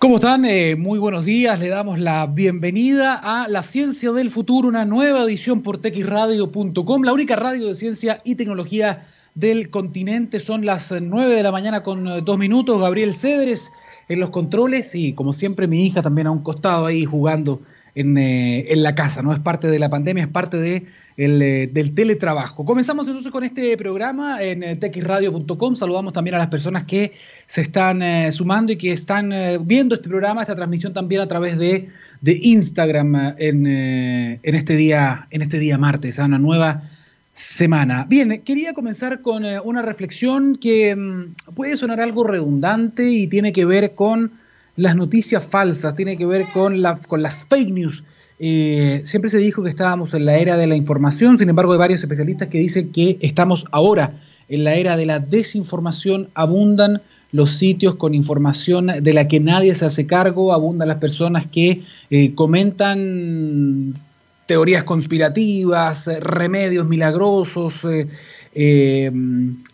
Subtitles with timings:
[0.00, 0.44] ¿Cómo están?
[0.44, 1.58] Eh, muy buenos días.
[1.58, 7.12] Le damos la bienvenida a La Ciencia del Futuro, una nueva edición por texradio.com, la
[7.12, 10.38] única radio de ciencia y tecnología del continente.
[10.38, 12.80] Son las 9 de la mañana con eh, dos minutos.
[12.80, 13.72] Gabriel Cedres
[14.08, 17.60] en los controles y, como siempre, mi hija también a un costado ahí jugando
[17.98, 19.22] en, eh, en la casa.
[19.22, 20.86] No es parte de la pandemia, es parte de
[21.18, 22.64] el, eh, del teletrabajo.
[22.64, 25.74] Comenzamos entonces con este programa en eh, texradio.com.
[25.74, 27.12] Saludamos también a las personas que
[27.46, 31.58] se están eh, sumando y que están viendo este programa, esta transmisión también a través
[31.58, 31.88] de,
[32.20, 36.88] de Instagram en, en, este día, en este día martes, a una nueva
[37.32, 38.06] semana.
[38.08, 43.64] Bien, quería comenzar con una reflexión que mm, puede sonar algo redundante y tiene que
[43.64, 44.32] ver con
[44.78, 48.04] las noticias falsas, tiene que ver con, la, con las fake news.
[48.38, 51.78] Eh, siempre se dijo que estábamos en la era de la información, sin embargo hay
[51.78, 54.14] varios especialistas que dicen que estamos ahora
[54.48, 57.02] en la era de la desinformación, abundan
[57.32, 61.82] los sitios con información de la que nadie se hace cargo, abundan las personas que
[62.10, 63.94] eh, comentan
[64.46, 68.06] teorías conspirativas, remedios milagrosos, eh,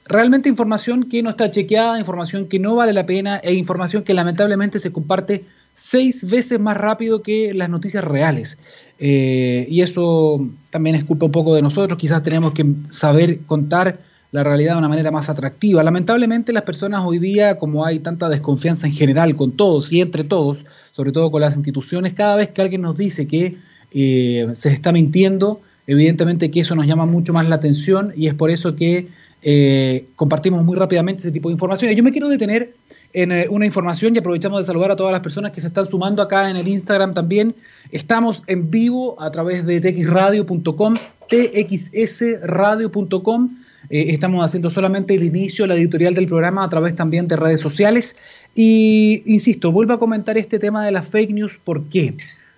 [0.07, 4.13] realmente información que no está chequeada, información que no vale la pena e información que
[4.13, 8.59] lamentablemente se comparte seis veces más rápido que las noticias reales.
[8.99, 14.01] Eh, y eso también es culpa un poco de nosotros, quizás tenemos que saber contar
[14.31, 15.83] la realidad de una manera más atractiva.
[15.83, 20.25] Lamentablemente las personas hoy día, como hay tanta desconfianza en general con todos y entre
[20.25, 23.57] todos, sobre todo con las instituciones, cada vez que alguien nos dice que
[23.93, 28.35] eh, se está mintiendo, evidentemente que eso nos llama mucho más la atención y es
[28.35, 29.09] por eso que
[29.47, 31.93] eh, compartimos muy rápidamente ese tipo de información.
[31.93, 32.75] Yo me quiero detener
[33.13, 35.85] en eh, una información y aprovechamos de saludar a todas las personas que se están
[35.85, 37.55] sumando acá en el Instagram también.
[37.93, 40.95] Estamos en vivo a través de txradio.com,
[41.29, 43.59] txsradio.com.
[43.91, 47.61] Eh, estamos haciendo solamente el inicio, la editorial del programa a través también de redes
[47.61, 48.17] sociales.
[48.55, 51.61] Y insisto, vuelvo a comentar este tema de las fake news.
[51.63, 52.15] ¿Por qué?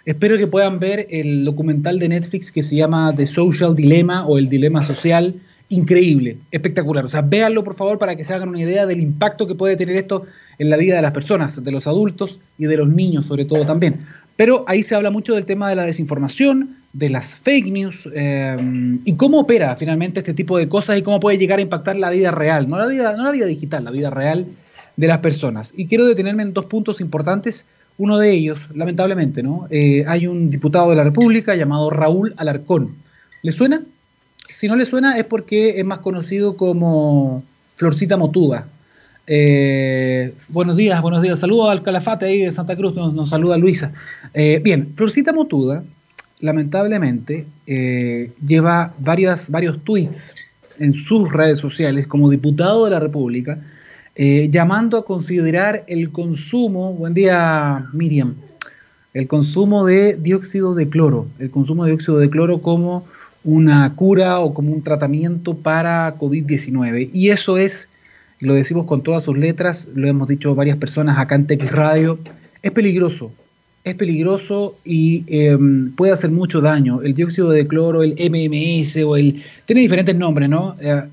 [0.07, 4.39] Espero que puedan ver el documental de Netflix que se llama The Social Dilemma o
[4.39, 5.35] El Dilema Social
[5.69, 7.05] increíble, espectacular.
[7.05, 9.75] O sea, véanlo por favor para que se hagan una idea del impacto que puede
[9.75, 10.25] tener esto
[10.59, 13.67] en la vida de las personas, de los adultos y de los niños sobre todo
[13.67, 14.07] también.
[14.37, 18.57] Pero ahí se habla mucho del tema de la desinformación, de las fake news eh,
[19.05, 22.11] y cómo opera finalmente este tipo de cosas y cómo puede llegar a impactar la
[22.11, 24.47] vida real, no la vida, no la vida digital, la vida real
[24.97, 25.75] de las personas.
[25.77, 27.67] Y quiero detenerme en dos puntos importantes.
[27.99, 29.67] Uno de ellos, lamentablemente, ¿no?
[29.71, 32.95] Eh, hay un diputado de la República llamado Raúl Alarcón.
[33.43, 33.83] ¿Le suena?
[34.49, 37.43] Si no le suena es porque es más conocido como
[37.77, 38.69] Florcita Motuda.
[39.27, 41.41] Eh, buenos días, buenos días.
[41.41, 43.93] Saludos al Calafate ahí de Santa Cruz, nos, saluda Luisa.
[44.35, 45.83] Eh, bien, Florcita Motuda,
[46.41, 50.35] lamentablemente, lleva varias, varios tweets
[50.79, 53.59] en sus redes sociales como diputado de la República,
[54.17, 58.35] llamando a considerar el consumo, buen día Miriam,
[59.17, 63.07] el consumo de dióxido de cloro, el consumo de dióxido de cloro como
[63.45, 67.11] una cura o como un tratamiento para COVID-19.
[67.15, 67.89] Y eso es,
[68.41, 72.19] lo decimos con todas sus letras, lo hemos dicho varias personas acá en TX Radio,
[72.61, 73.33] es peligroso,
[73.85, 77.01] es peligroso y em, puede hacer mucho daño.
[77.03, 79.43] El dióxido de cloro, el MMS o el...
[79.65, 80.77] Tiene diferentes nombres, ¿no?
[80.81, 81.05] Eh,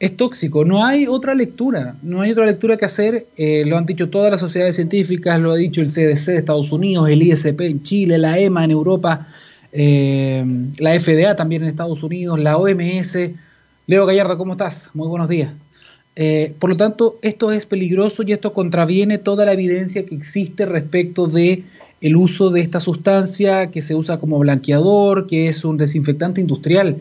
[0.00, 3.84] es tóxico, no hay otra lectura, no hay otra lectura que hacer, eh, lo han
[3.84, 7.60] dicho todas las sociedades científicas, lo ha dicho el CDC de Estados Unidos, el ISP
[7.62, 9.26] en Chile, la EMA en Europa,
[9.72, 10.44] eh,
[10.78, 13.18] la FDA también en Estados Unidos, la OMS.
[13.86, 14.90] Leo Gallardo, ¿cómo estás?
[14.94, 15.52] Muy buenos días.
[16.14, 20.66] Eh, por lo tanto, esto es peligroso y esto contraviene toda la evidencia que existe
[20.66, 21.64] respecto de
[22.00, 26.98] el uso de esta sustancia que se usa como blanqueador, que es un desinfectante industrial.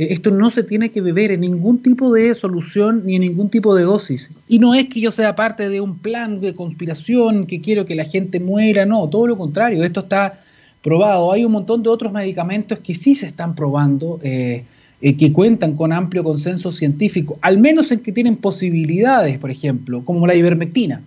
[0.00, 3.50] Eh, esto no se tiene que beber en ningún tipo de solución ni en ningún
[3.50, 4.30] tipo de dosis.
[4.48, 7.94] Y no es que yo sea parte de un plan de conspiración que quiero que
[7.94, 9.84] la gente muera, no, todo lo contrario.
[9.84, 10.40] Esto está
[10.80, 11.32] probado.
[11.32, 14.64] Hay un montón de otros medicamentos que sí se están probando, eh,
[15.02, 20.02] eh, que cuentan con amplio consenso científico, al menos en que tienen posibilidades, por ejemplo,
[20.06, 21.02] como la ivermectina.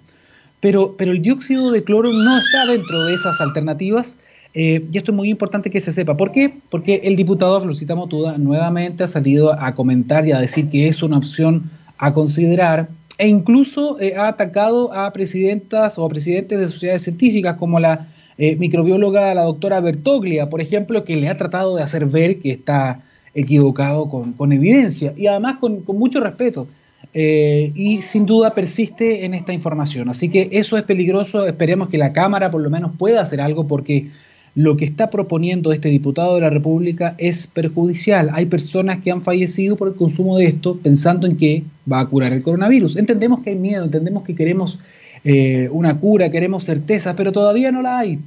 [0.59, 4.18] Pero, pero el dióxido de cloro no está dentro de esas alternativas.
[4.53, 6.15] Eh, y esto es muy importante que se sepa.
[6.15, 6.53] ¿Por qué?
[6.69, 11.01] Porque el diputado Florcita Motuda nuevamente ha salido a comentar y a decir que es
[11.01, 17.03] una opción a considerar e incluso ha atacado a presidentas o a presidentes de sociedades
[17.03, 18.07] científicas como la
[18.38, 22.51] eh, microbióloga, la doctora Bertoglia, por ejemplo, que le ha tratado de hacer ver que
[22.51, 23.01] está
[23.35, 26.67] equivocado con, evidencia y además con, mucho respeto.
[27.13, 30.09] Eh, y sin duda persiste en esta información.
[30.09, 31.45] Así que eso es peligroso.
[31.45, 34.07] Esperemos que la Cámara por lo menos pueda hacer algo porque
[34.55, 38.29] lo que está proponiendo este diputado de la República es perjudicial.
[38.33, 42.05] Hay personas que han fallecido por el consumo de esto pensando en que va a
[42.05, 42.97] curar el coronavirus.
[42.97, 44.79] Entendemos que hay miedo, entendemos que queremos
[45.23, 48.19] eh, una cura, queremos certeza, pero todavía no la hay.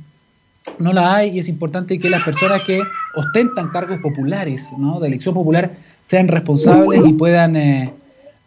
[0.81, 2.81] No la hay y es importante que las personas que
[3.15, 4.99] ostentan cargos populares, ¿no?
[4.99, 7.93] de elección popular, sean responsables y puedan, eh,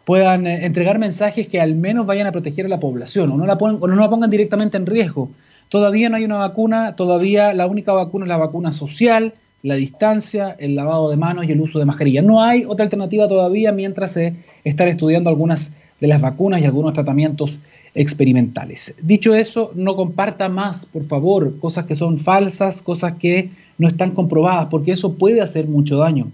[0.04, 3.46] puedan eh, entregar mensajes que al menos vayan a proteger a la población o no
[3.46, 5.30] la, o no la pongan directamente en riesgo.
[5.70, 10.56] Todavía no hay una vacuna, todavía la única vacuna es la vacuna social, la distancia,
[10.58, 12.22] el lavado de manos y el uso de mascarilla.
[12.22, 14.34] No hay otra alternativa todavía mientras se
[14.64, 17.60] están estudiando algunas de las vacunas y algunos tratamientos
[17.94, 18.96] experimentales.
[19.00, 24.10] Dicho eso, no comparta más, por favor, cosas que son falsas, cosas que no están
[24.10, 26.32] comprobadas, porque eso puede hacer mucho daño.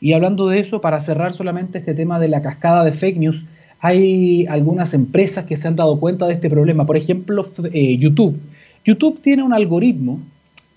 [0.00, 3.44] Y hablando de eso, para cerrar solamente este tema de la cascada de fake news,
[3.80, 6.86] hay algunas empresas que se han dado cuenta de este problema.
[6.86, 8.38] Por ejemplo, eh, YouTube.
[8.84, 10.20] YouTube tiene un algoritmo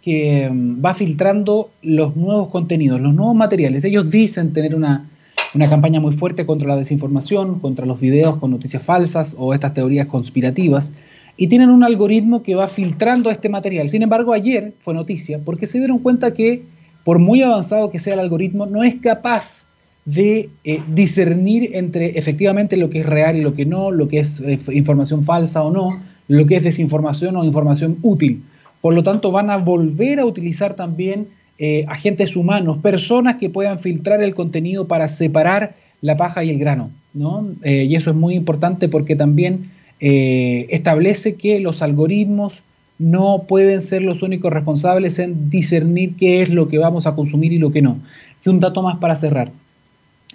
[0.02, 3.84] que mm, va filtrando los nuevos contenidos, los nuevos materiales.
[3.86, 5.10] Ellos dicen tener una,
[5.56, 9.74] una campaña muy fuerte contra la desinformación, contra los videos con noticias falsas o estas
[9.74, 10.92] teorías conspirativas,
[11.38, 13.90] y tienen un algoritmo que va filtrando este material.
[13.90, 16.64] Sin embargo, ayer fue noticia porque se dieron cuenta que,
[17.04, 19.66] por muy avanzado que sea el algoritmo, no es capaz
[20.06, 24.20] de eh, discernir entre efectivamente lo que es real y lo que no, lo que
[24.20, 28.44] es eh, información falsa o no, lo que es desinformación o información útil.
[28.82, 31.28] Por lo tanto, van a volver a utilizar también
[31.58, 36.60] eh, agentes humanos, personas que puedan filtrar el contenido para separar la paja y el
[36.60, 36.92] grano.
[37.14, 37.48] ¿no?
[37.64, 42.64] Eh, y eso es muy importante porque también eh, establece que los algoritmos
[43.00, 47.54] no pueden ser los únicos responsables en discernir qué es lo que vamos a consumir
[47.54, 48.00] y lo que no.
[48.46, 49.52] Y un dato más para cerrar.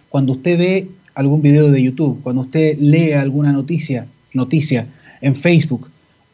[0.09, 4.87] Cuando usted ve algún video de YouTube, cuando usted lee alguna noticia, noticia
[5.21, 5.89] en Facebook,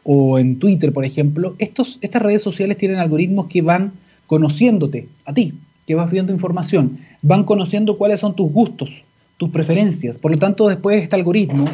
[0.05, 3.93] o en Twitter, por ejemplo, estos, estas redes sociales tienen algoritmos que van
[4.27, 5.55] conociéndote a ti,
[5.87, 9.03] que vas viendo información, van conociendo cuáles son tus gustos,
[9.37, 10.19] tus preferencias.
[10.19, 11.65] Por lo tanto, después este algoritmo,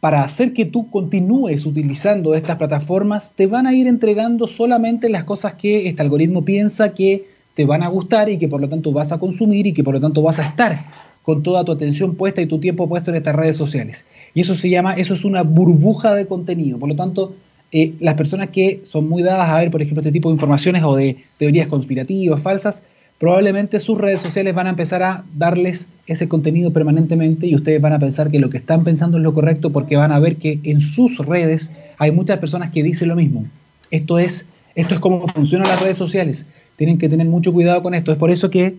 [0.00, 5.22] para hacer que tú continúes utilizando estas plataformas, te van a ir entregando solamente las
[5.22, 8.90] cosas que este algoritmo piensa que te van a gustar y que por lo tanto
[8.90, 10.84] vas a consumir y que por lo tanto vas a estar
[11.24, 14.06] con toda tu atención puesta y tu tiempo puesto en estas redes sociales.
[14.34, 16.78] Y eso se llama, eso es una burbuja de contenido.
[16.78, 17.34] Por lo tanto,
[17.72, 20.84] eh, las personas que son muy dadas a ver, por ejemplo, este tipo de informaciones
[20.84, 22.82] o de teorías conspirativas, falsas,
[23.18, 27.94] probablemente sus redes sociales van a empezar a darles ese contenido permanentemente y ustedes van
[27.94, 30.60] a pensar que lo que están pensando es lo correcto porque van a ver que
[30.62, 33.46] en sus redes hay muchas personas que dicen lo mismo.
[33.90, 36.46] Esto es, esto es cómo funcionan las redes sociales.
[36.76, 38.12] Tienen que tener mucho cuidado con esto.
[38.12, 38.76] Es por eso que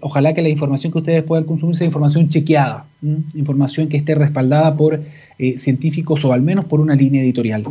[0.00, 2.86] ojalá que la información que ustedes puedan consumir sea información chequeada,
[3.34, 5.02] información que esté respaldada por
[5.38, 7.64] eh, científicos o al menos por una línea editorial.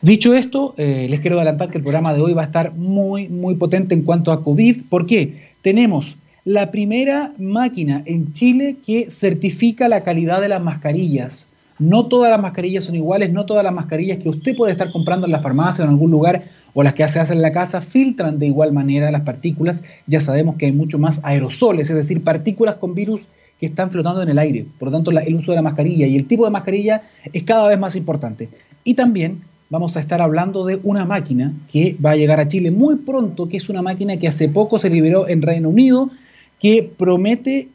[0.00, 3.28] Dicho esto, eh, les quiero adelantar que el programa de hoy va a estar muy,
[3.28, 4.82] muy potente en cuanto a COVID.
[4.88, 5.52] ¿Por qué?
[5.62, 11.48] Tenemos la primera máquina en Chile que certifica la calidad de las mascarillas.
[11.78, 15.26] No todas las mascarillas son iguales, no todas las mascarillas que usted puede estar comprando
[15.26, 16.42] en la farmacia o en algún lugar
[16.74, 19.82] o las que se hacen en la casa filtran de igual manera las partículas.
[20.06, 23.26] Ya sabemos que hay mucho más aerosoles, es decir, partículas con virus
[23.60, 24.66] que están flotando en el aire.
[24.78, 27.02] Por lo tanto, el uso de la mascarilla y el tipo de mascarilla
[27.32, 28.48] es cada vez más importante.
[28.84, 32.70] Y también vamos a estar hablando de una máquina que va a llegar a Chile
[32.70, 36.10] muy pronto, que es una máquina que hace poco se liberó en Reino Unido,
[36.58, 37.68] que promete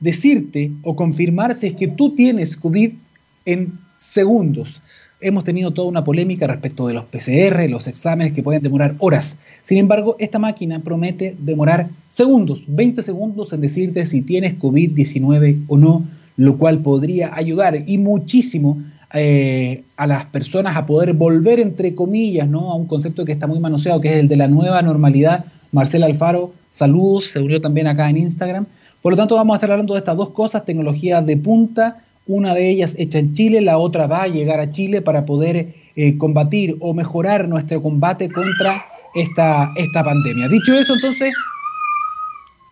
[0.00, 2.92] decirte o confirmar si es que tú tienes COVID
[3.44, 4.80] en segundos.
[5.20, 9.38] Hemos tenido toda una polémica respecto de los PCR, los exámenes que pueden demorar horas.
[9.62, 15.76] Sin embargo, esta máquina promete demorar segundos, 20 segundos en decirte si tienes COVID-19 o
[15.76, 16.04] no,
[16.36, 18.82] lo cual podría ayudar y muchísimo
[19.16, 22.72] eh, a las personas a poder volver, entre comillas, ¿no?
[22.72, 25.44] a un concepto que está muy manoseado, que es el de la nueva normalidad.
[25.70, 28.66] Marcela Alfaro, saludos, se unió también acá en Instagram.
[29.00, 32.54] Por lo tanto, vamos a estar hablando de estas dos cosas, tecnología de punta, una
[32.54, 36.16] de ellas hecha en Chile, la otra va a llegar a Chile para poder eh,
[36.18, 40.48] combatir o mejorar nuestro combate contra esta, esta pandemia.
[40.48, 41.32] Dicho eso, entonces,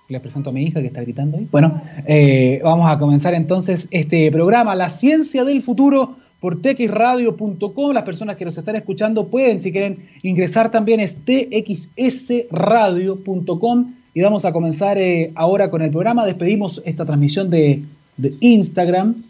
[0.08, 1.46] les presento a mi hija que está gritando ahí.
[1.50, 7.92] Bueno, eh, vamos a comenzar entonces este programa, La Ciencia del Futuro por txradio.com.
[7.92, 14.44] Las personas que nos están escuchando pueden, si quieren, ingresar también es txsradio.com y vamos
[14.44, 16.26] a comenzar eh, ahora con el programa.
[16.26, 17.82] Despedimos esta transmisión de,
[18.40, 19.24] Instagram.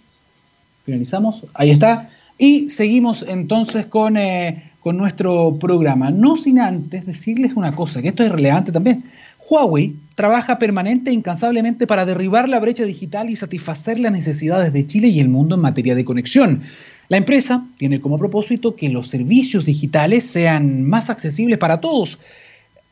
[0.84, 1.44] Finalizamos.
[1.54, 2.10] Ahí está.
[2.38, 6.10] Y seguimos entonces con, eh, con nuestro programa.
[6.10, 9.04] No sin antes decirles una cosa, que esto es relevante también.
[9.48, 14.86] Huawei trabaja permanente e incansablemente para derribar la brecha digital y satisfacer las necesidades de
[14.86, 16.62] Chile y el mundo en materia de conexión.
[17.08, 22.18] La empresa tiene como propósito que los servicios digitales sean más accesibles para todos.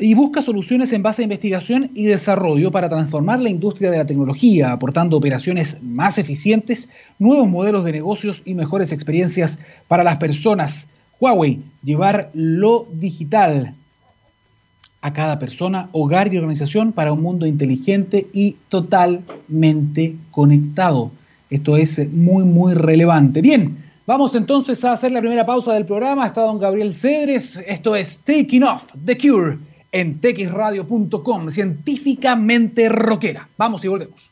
[0.01, 4.07] Y busca soluciones en base a investigación y desarrollo para transformar la industria de la
[4.07, 6.89] tecnología, aportando operaciones más eficientes,
[7.19, 10.89] nuevos modelos de negocios y mejores experiencias para las personas.
[11.21, 13.75] Huawei, llevar lo digital
[15.03, 21.11] a cada persona, hogar y organización para un mundo inteligente y totalmente conectado.
[21.51, 23.43] Esto es muy, muy relevante.
[23.43, 23.77] Bien,
[24.07, 26.27] vamos entonces a hacer la primera pausa del programa.
[26.27, 27.63] Está don Gabriel Cedres.
[27.67, 29.59] Esto es Taking Off, The Cure
[29.93, 33.49] en texradio.com, científicamente rockera.
[33.57, 34.31] Vamos y volvemos.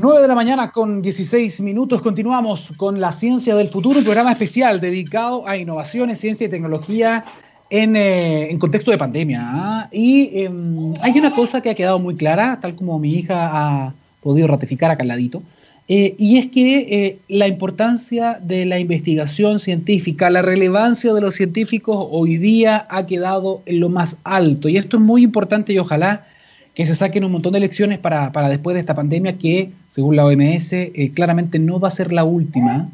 [0.00, 2.00] 9 de la mañana con 16 minutos.
[2.02, 7.24] Continuamos con la ciencia del futuro, un programa especial dedicado a innovaciones, ciencia y tecnología
[7.68, 9.40] en, eh, contexto de pandemia.
[9.42, 9.88] ¿ah?
[9.90, 13.50] Y em, hay una cosa que ha quedado muy clara, tal como mi hija
[13.86, 15.42] ha podido ratificar acá al ladito,
[15.90, 21.34] eh, y es que eh, la importancia de la investigación científica, la relevancia de los
[21.34, 24.68] científicos hoy día ha quedado en lo más alto.
[24.68, 26.26] Y esto es muy importante y ojalá
[26.74, 30.26] que se saquen un montón de lecciones para, después de esta pandemia que, según la
[30.26, 32.90] OMS, eh, claramente no va a ser la última.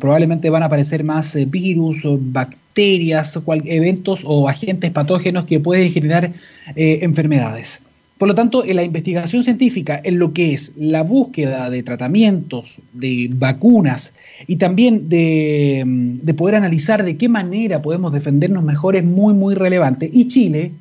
[0.00, 6.32] probablemente van a aparecer más virus, o bacterias, eventos o agentes patógenos que pueden generar
[6.76, 7.82] enfermedades.
[8.18, 12.78] Por lo tanto, en la investigación científica, en lo que es la búsqueda de tratamientos,
[12.92, 14.12] de vacunas
[14.48, 20.10] y también de, poder analizar de qué manera podemos defendernos mejor es muy, muy relevante.
[20.12, 20.72] Y Chile,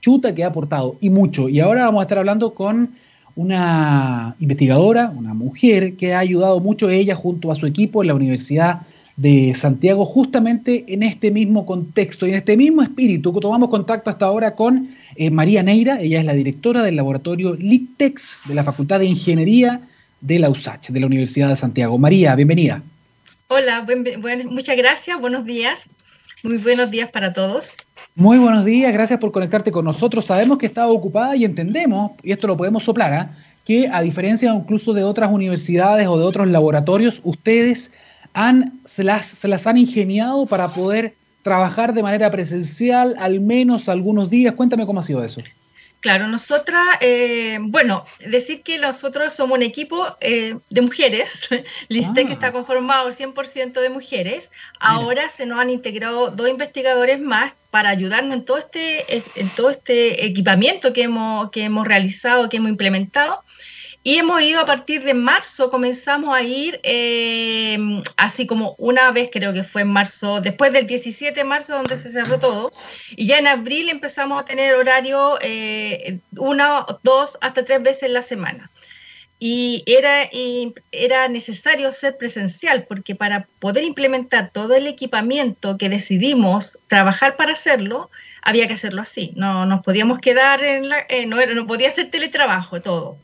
[0.00, 1.50] chuta que ha aportado y mucho.
[1.50, 2.90] Y ahora vamos a estar hablando con
[3.34, 8.14] una investigadora, una mujer que ha ayudado mucho ella junto a su equipo en la
[8.14, 8.80] Universidad
[9.16, 13.32] de Santiago, justamente en este mismo contexto y en este mismo espíritu.
[13.40, 18.40] Tomamos contacto hasta ahora con eh, María Neira, ella es la directora del laboratorio LICTEX
[18.44, 19.80] de la Facultad de Ingeniería
[20.20, 21.98] de la USACH, de la Universidad de Santiago.
[21.98, 22.82] María, bienvenida.
[23.48, 23.86] Hola,
[24.50, 25.88] muchas gracias, buenos días.
[26.42, 27.76] Muy buenos días para todos.
[28.14, 30.26] Muy buenos días, gracias por conectarte con nosotros.
[30.26, 33.36] Sabemos que estaba ocupada y entendemos, y esto lo podemos soplar, ¿ah?
[33.64, 37.92] que a diferencia incluso de otras universidades o de otros laboratorios, ustedes
[38.84, 44.28] se, las, se las han ingeniado para poder trabajar de manera presencial al menos algunos
[44.30, 44.54] días.
[44.54, 45.40] Cuéntame cómo ha sido eso.
[46.00, 51.48] Claro, nosotras, eh, bueno, decir que nosotros somos un equipo eh, de mujeres,
[51.88, 57.54] Listec que está conformado 100% de mujeres, ahora se nos han integrado dos investigadores más
[57.70, 62.58] para ayudarnos en todo este, en todo este equipamiento que hemos, que hemos realizado, que
[62.58, 63.42] hemos implementado.
[64.06, 67.76] Y hemos ido a partir de marzo, comenzamos a ir eh,
[68.16, 71.96] así como una vez, creo que fue en marzo, después del 17 de marzo donde
[71.96, 72.70] se cerró todo,
[73.16, 78.12] y ya en abril empezamos a tener horario eh, una, dos, hasta tres veces en
[78.12, 78.70] la semana.
[79.40, 85.88] Y era, y era necesario ser presencial porque para poder implementar todo el equipamiento que
[85.88, 88.08] decidimos trabajar para hacerlo,
[88.40, 89.32] había que hacerlo así.
[89.34, 91.04] No nos podíamos quedar en la...
[91.08, 93.18] Eh, no, no podía ser teletrabajo todo.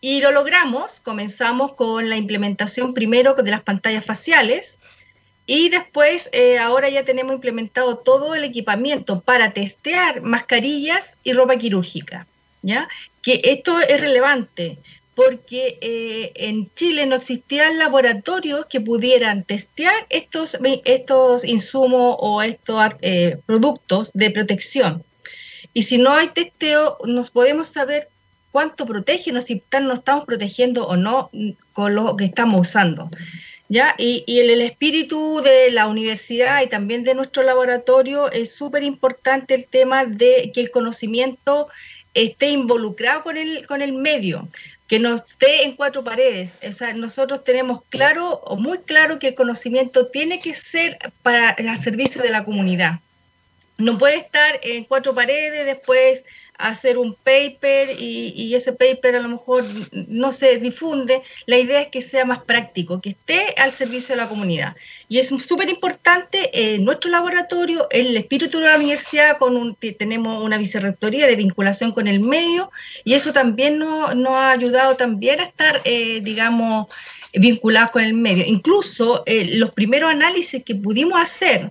[0.00, 4.78] Y lo logramos, comenzamos con la implementación primero de las pantallas faciales
[5.46, 11.56] y después eh, ahora ya tenemos implementado todo el equipamiento para testear mascarillas y ropa
[11.56, 12.26] quirúrgica.
[12.62, 12.88] ¿ya?
[13.22, 14.78] Que esto es relevante
[15.14, 22.90] porque eh, en Chile no existían laboratorios que pudieran testear estos, estos insumos o estos
[23.02, 25.02] eh, productos de protección.
[25.74, 28.08] Y si no hay testeo, nos podemos saber
[28.50, 31.30] cuánto protege, no si nos estamos protegiendo o no
[31.72, 33.10] con lo que estamos usando.
[33.70, 33.94] ¿Ya?
[33.98, 38.82] Y, y el, el, espíritu de la universidad y también de nuestro laboratorio es súper
[38.82, 41.68] importante el tema de que el conocimiento
[42.14, 44.48] esté involucrado con el, con el medio,
[44.86, 46.58] que no esté en cuatro paredes.
[46.66, 51.50] O sea, nosotros tenemos claro, o muy claro, que el conocimiento tiene que ser para
[51.50, 53.00] el servicio de la comunidad.
[53.78, 56.24] No puede estar en cuatro paredes, después
[56.58, 61.22] hacer un paper y, ese paper a lo mejor no se difunde.
[61.46, 64.74] La idea es que sea más práctico, que esté al servicio de la comunidad.
[65.08, 70.42] Y es súper importante en nuestro laboratorio, el espíritu de la universidad, con un, tenemos
[70.42, 72.72] una vicerrectoría de vinculación con el medio
[73.04, 76.88] y eso también nos, ha ayudado también a estar, eh, digamos,
[77.32, 78.44] vinculados con el medio.
[78.44, 81.70] Incluso eh, los primeros análisis que pudimos hacer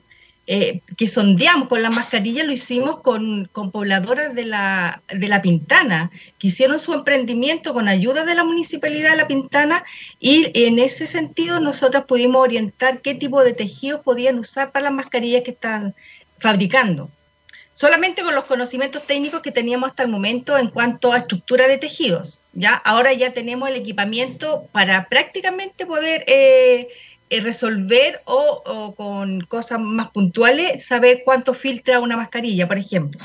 [0.50, 5.42] eh, que sondeamos con la mascarilla lo hicimos con, con pobladoras de la, de la
[5.42, 9.84] Pintana, que hicieron su emprendimiento con ayuda de la Municipalidad de La Pintana
[10.22, 14.94] y en ese sentido nosotros pudimos orientar qué tipo de tejidos podían usar para las
[14.94, 15.94] mascarillas que están
[16.39, 17.12] fabricando.
[17.74, 21.77] Solamente con los conocimientos técnicos que teníamos hasta el momento en cuanto a estructura de
[21.77, 22.42] tejidos.
[22.54, 22.74] ¿ya?
[22.74, 26.88] Ahora ya tenemos el equipamiento para prácticamente poder eh,
[27.30, 33.20] eh, resolver o, con cosas más puntuales saber cuánto filtra una mascarilla, por ejemplo.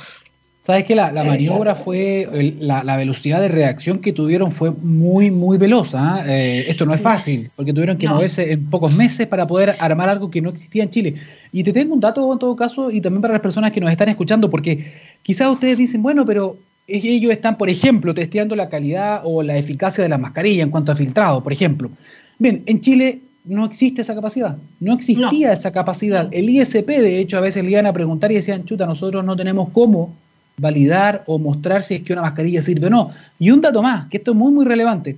[0.63, 5.93] Sabes que la, maniobra fue, la, velocidad de reacción que tuvieron fue muy, muy veloz.
[5.95, 6.23] ¿ah?
[6.25, 10.09] Eh, esto no es fácil, porque tuvieron que moverse en pocos meses para poder armar
[10.09, 11.15] algo que no existía en Chile.
[11.51, 13.91] Y te tengo un dato en todo caso, y también para las personas que nos
[13.91, 14.85] están escuchando, porque
[15.23, 16.57] quizás ustedes dicen, bueno, pero
[16.87, 20.93] ellos están, por ejemplo, testeando la calidad o la eficacia de la mascarilla en cuanto
[20.93, 21.91] a filtrado, por ejemplo.
[22.39, 26.29] Bien, en Chile no existe esa capacidad, no existía esa capacidad.
[26.33, 29.35] El ISP, de hecho, a veces le iban a preguntar y decían, chuta, nosotros no
[29.37, 30.15] tenemos cómo
[30.57, 33.11] validar o mostrar si es que una mascarilla sirve o no.
[33.39, 35.17] Y un dato más, que esto es muy, muy relevante,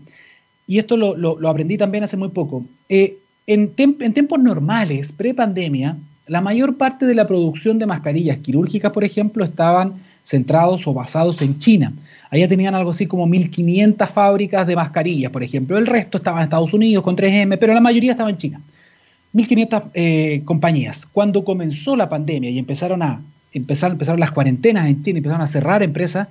[0.67, 2.65] y esto lo, aprendí también hace muy poco.
[2.89, 8.91] Eh, en, en, tiempos normales, pre-pandemia, la mayor parte de la producción de mascarillas quirúrgicas,
[8.93, 11.93] por ejemplo, estaban centrados o basados en China.
[12.31, 15.79] Allá tenían algo así como 1.500 fábricas de mascarillas, por ejemplo.
[15.79, 18.61] El resto estaba en Estados Unidos con 3M, pero la mayoría estaba en China.
[19.35, 21.07] 1.500 eh, compañías.
[21.07, 23.21] Cuando comenzó la pandemia y empezaron a
[23.55, 26.29] empezaron, empezaron las cuarentenas en China, empezaron a cerrar empresas,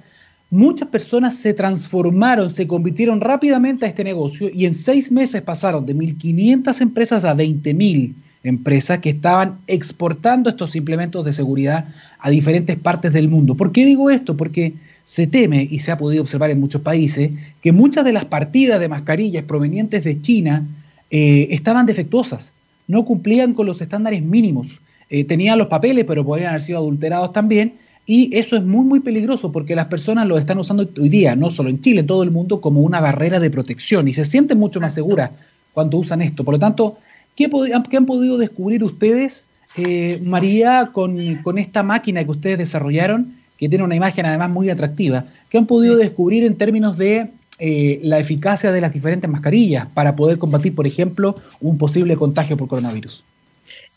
[0.49, 5.85] muchas personas se transformaron, se convirtieron rápidamente a este negocio y en seis meses pasaron
[5.85, 11.85] de 1.500 empresas a 20.000 empresas que estaban exportando estos implementos de seguridad
[12.19, 13.55] a diferentes partes del mundo.
[13.55, 14.35] ¿Por qué digo esto?
[14.35, 14.73] Porque
[15.05, 17.31] se teme, y se ha podido observar en muchos países,
[17.61, 20.65] que muchas de las partidas de mascarillas provenientes de China
[21.09, 22.53] eh, estaban defectuosas,
[22.87, 24.79] no cumplían con los estándares mínimos.
[25.09, 27.73] Eh, tenían los papeles, pero podrían haber sido adulterados también.
[28.05, 31.49] Y eso es muy, muy peligroso porque las personas lo están usando hoy día, no
[31.49, 34.59] solo en Chile, en todo el mundo, como una barrera de protección y se sienten
[34.59, 35.31] mucho más seguras
[35.71, 36.43] cuando usan esto.
[36.43, 36.97] Por lo tanto,
[37.35, 37.49] ¿qué,
[37.95, 39.47] han podido descubrir ustedes,
[39.77, 41.17] eh, María, con,
[41.57, 45.25] esta máquina que ustedes desarrollaron, que tiene una imagen además muy atractiva?
[45.49, 50.15] ¿Qué han podido descubrir en términos de eh, la eficacia de las diferentes mascarillas para
[50.15, 53.23] poder combatir, por ejemplo, un posible contagio por coronavirus?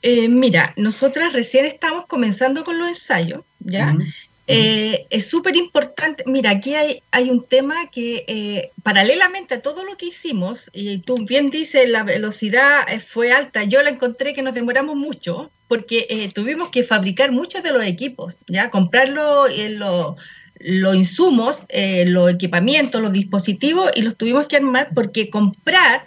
[0.02, 3.96] Eh, mira, nosotras recién estamos comenzando con los ensayos, ¿ya?
[4.48, 9.84] Eh, es súper importante, mira, aquí hay, hay un tema que eh, paralelamente a todo
[9.84, 14.42] lo que hicimos, y tú bien dices, la velocidad fue alta, yo la encontré que
[14.42, 18.70] nos demoramos mucho, porque tuvimos que fabricar muchos de los equipos, ¿ya?
[18.70, 19.50] Comprar los
[20.94, 21.66] insumos,
[22.06, 26.04] los equipamientos, los dispositivos, y los tuvimos que armar porque comprar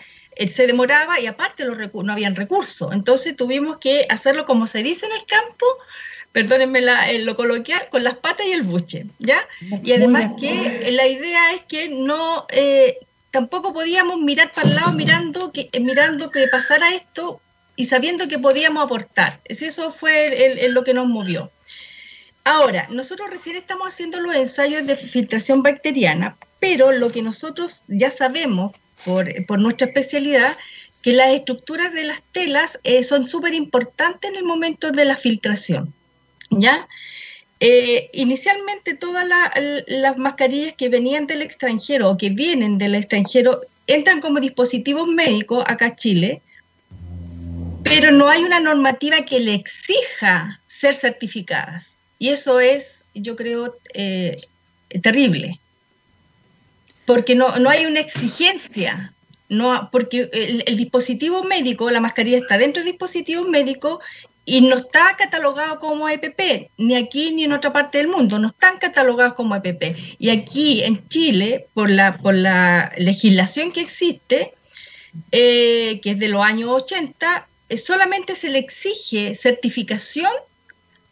[0.47, 2.93] se demoraba y aparte los no habían recursos.
[2.93, 5.65] Entonces tuvimos que hacerlo como se dice en el campo,
[6.31, 9.39] perdónenme la, lo coloquial, con las patas y el buche, ¿ya?
[9.83, 12.99] Y además que la idea es que no, eh,
[13.31, 17.41] tampoco podíamos mirar para el lado mirando que, eh, mirando que pasara esto
[17.75, 19.39] y sabiendo que podíamos aportar.
[19.45, 21.51] Eso fue lo que nos movió.
[22.43, 28.11] Ahora, nosotros recién estamos haciendo los ensayos de filtración bacteriana, pero lo que nosotros ya
[28.11, 28.73] sabemos
[29.05, 30.57] por, nuestra especialidad,
[31.01, 35.15] que las estructuras de las telas eh, son súper importantes en el momento de la
[35.15, 35.93] filtración.
[36.49, 36.87] ¿Ya?
[37.59, 39.27] Eh, inicialmente todas
[39.87, 45.63] las mascarillas que venían del extranjero o que vienen del extranjero entran como dispositivos médicos
[45.67, 46.41] acá a Chile,
[47.83, 51.99] pero no hay una normativa que le exija ser certificadas.
[52.17, 54.37] Y eso es, yo creo, eh,
[55.01, 55.59] terrible
[57.09, 59.15] porque no, no hay una exigencia,
[59.49, 63.99] no, porque el, dispositivo médico, la mascarilla está dentro del dispositivo médico
[64.49, 68.47] y no está catalogado como EPP, ni aquí ni en otra parte del mundo, no
[68.47, 69.95] están catalogados como EPP.
[70.17, 74.53] Y aquí en Chile, por la, por la legislación que existe,
[75.31, 80.31] eh, que es de los años 80, eh, solamente se le exige certificación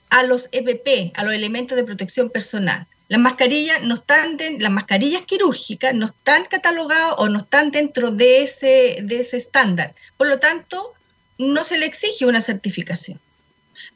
[0.10, 2.88] a los EPP, a los elementos de protección personal.
[3.08, 8.42] Las mascarillas no están las mascarillas quirúrgicas no están catalogadas o no están dentro de
[8.42, 9.94] ese, de ese estándar.
[10.18, 10.94] Por lo tanto,
[11.38, 13.20] no se le exige una certificación.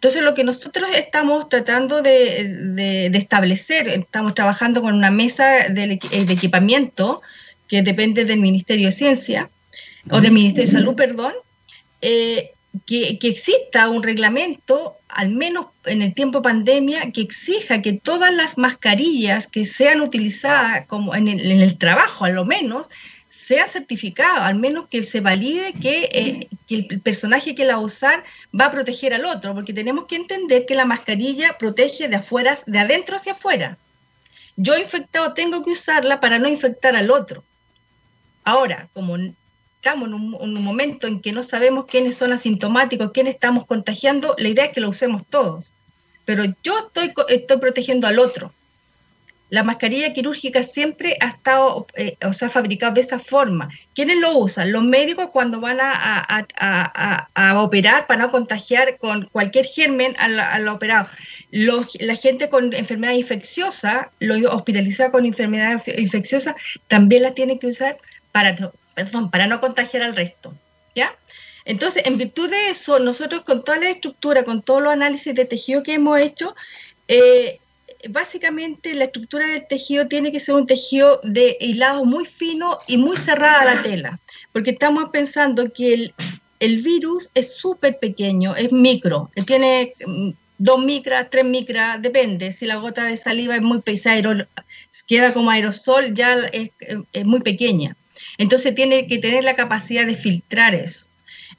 [0.02, 7.22] Entonces, lo que nosotros estamos tratando de, establecer, estamos trabajando con una mesa de, equipamiento
[7.68, 9.52] que depende del Ministerio de Ciencia,
[10.10, 11.34] o del Ministerio de Salud, perdón,
[12.02, 12.54] eh,
[12.88, 18.58] que, exista un reglamento, al menos en el tiempo pandemia, que exija que todas las
[18.58, 22.90] mascarillas que sean utilizadas como en el, trabajo, a lo menos,
[23.52, 27.82] sean certificadas, al menos que se valide que, eh, que, el personaje que la va
[27.82, 28.24] a usar
[28.58, 32.58] va a proteger al otro, porque tenemos que entender que la mascarilla protege de afuera,
[32.66, 33.78] de adentro hacia afuera.
[34.56, 37.44] Yo infectado tengo que usarla para no infectar al otro.
[38.46, 43.66] Ahora, como estamos en un, momento en que no sabemos quiénes son asintomáticos, quiénes estamos
[43.66, 45.74] contagiando, la idea es que lo usemos todos.
[46.24, 48.54] Pero yo estoy, estoy protegiendo al otro.
[49.52, 53.70] La mascarilla quirúrgica siempre ha estado, eh, o sea, fabricado de esa forma.
[53.94, 54.72] ¿Quiénes lo usan?
[54.72, 61.10] Los médicos cuando van a, operar para no contagiar con cualquier germen al, operado.
[61.52, 66.56] la gente con enfermedad infecciosa, lo hospitalizada con enfermedad infecciosa,
[66.88, 67.98] también la tiene que usar
[68.32, 68.56] para,
[68.96, 70.56] perdón, para no contagiar al resto.
[70.96, 71.14] ¿Ya?
[71.66, 75.44] Entonces, en virtud de eso, nosotros con toda la estructura, con todos los análisis de
[75.44, 76.56] tejido que hemos hecho,
[77.10, 77.60] eh,
[78.10, 82.98] básicamente la estructura del tejido tiene que ser un tejido de hilado muy fino y
[82.98, 84.20] muy cerrada la tela,
[84.52, 86.12] porque estamos pensando que
[86.60, 92.66] el, virus es súper pequeño, es micro, tiene mm, dos micras, tres micras, depende, si
[92.66, 94.48] la gota de saliva es muy pesada,
[95.08, 96.72] queda como aerosol, ya es,
[97.26, 97.96] muy pequeña.
[98.38, 101.08] Entonces tiene que tener la capacidad de filtrar eso.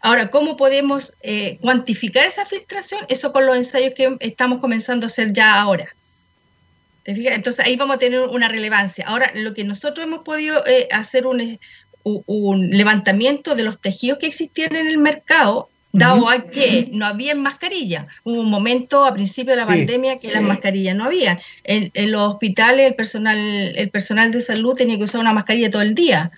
[0.01, 3.05] Ahora, ¿cómo podemos eh, cuantificar esa filtración?
[3.09, 5.95] Eso con los ensayos que estamos comenzando a hacer ya ahora.
[7.05, 9.05] Entonces ahí vamos a tener una relevancia.
[9.07, 11.59] Ahora, lo que nosotros hemos podido eh, hacer un,
[12.05, 17.35] un, levantamiento de los tejidos que existían en el mercado, dado a que no había
[17.35, 18.07] mascarilla.
[18.25, 21.39] Hubo un momento a principio de la pandemia que las mascarillas no había.
[21.65, 25.83] En, los hospitales el personal, el personal de salud tenía que usar una mascarilla todo
[25.83, 26.31] el día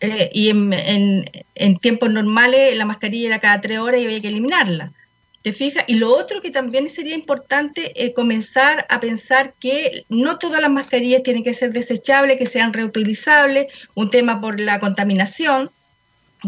[0.00, 4.92] eh, y en, tiempos normales la mascarilla era cada tres horas y había que eliminarla.
[5.44, 5.84] ¿Te fijas?
[5.88, 10.70] Y lo otro que también sería importante es comenzar a pensar que no todas las
[10.70, 15.70] mascarillas tienen que ser desechables, que sean reutilizables, un tema por la contaminación,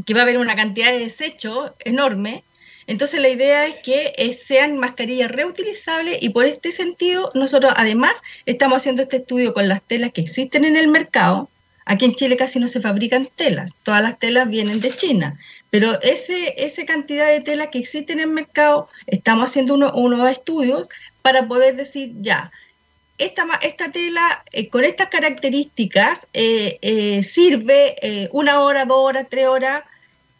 [0.06, 2.42] que va a haber una cantidad de desechos enorme.
[2.86, 8.14] Entonces la idea es que eh, sean mascarillas reutilizables y por este sentido nosotros además
[8.46, 11.50] estamos haciendo este estudio con las telas que existen en el mercado,
[11.88, 15.38] Aquí en Chile casi no se fabrican telas, todas las telas vienen de China,
[15.70, 20.88] pero ese, esa cantidad de telas que existe en el mercado, estamos haciendo unos estudios
[21.22, 22.50] para poder decir, ya,
[23.18, 29.46] esta, esta tela eh, con estas características eh, eh, sirve una hora, dos horas, tres
[29.46, 29.84] horas,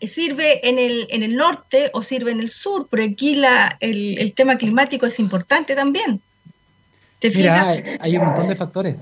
[0.01, 4.33] sirve en el, en el norte o sirve en el sur, pero aquí la, el,
[4.35, 6.21] tema climático es importante también.
[7.21, 8.97] ¿Te Mira, hay un montón de factores.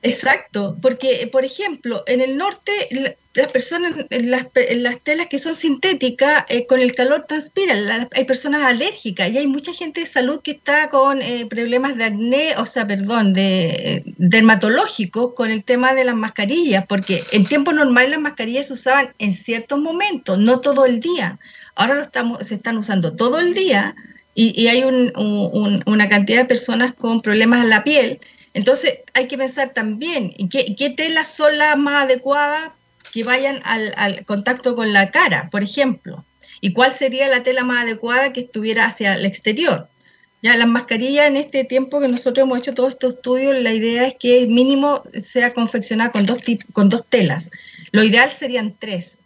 [0.00, 6.44] Exacto, porque, por ejemplo, en el norte las personas, las, las telas que son sintéticas,
[6.48, 10.52] eh, con el calor transpiran, hay personas alérgicas y hay mucha gente de salud que
[10.52, 16.04] está con eh, problemas de acné, o sea, perdón, de dermatológicos con el tema de
[16.04, 20.86] las mascarillas, porque en tiempo normal las mascarillas se usaban en ciertos momentos, no todo
[20.86, 21.38] el día.
[21.74, 23.94] Ahora lo estamos, se están usando todo el día
[24.34, 28.20] y, hay una cantidad de personas con problemas en la piel
[28.54, 32.70] entonces hay que pensar también qué, qué telas son las más adecuadas
[33.12, 36.24] que vayan al, contacto con la cara, por ejemplo,
[36.60, 39.88] y cuál sería la tela más adecuada que estuviera hacia el exterior.
[40.40, 44.06] Ya las mascarillas en este tiempo que nosotros hemos hecho todos estos estudios, la idea
[44.06, 46.38] es que mínimo sea confeccionada con dos,
[46.72, 47.50] con dos telas.
[47.90, 49.20] Lo ideal serían tres.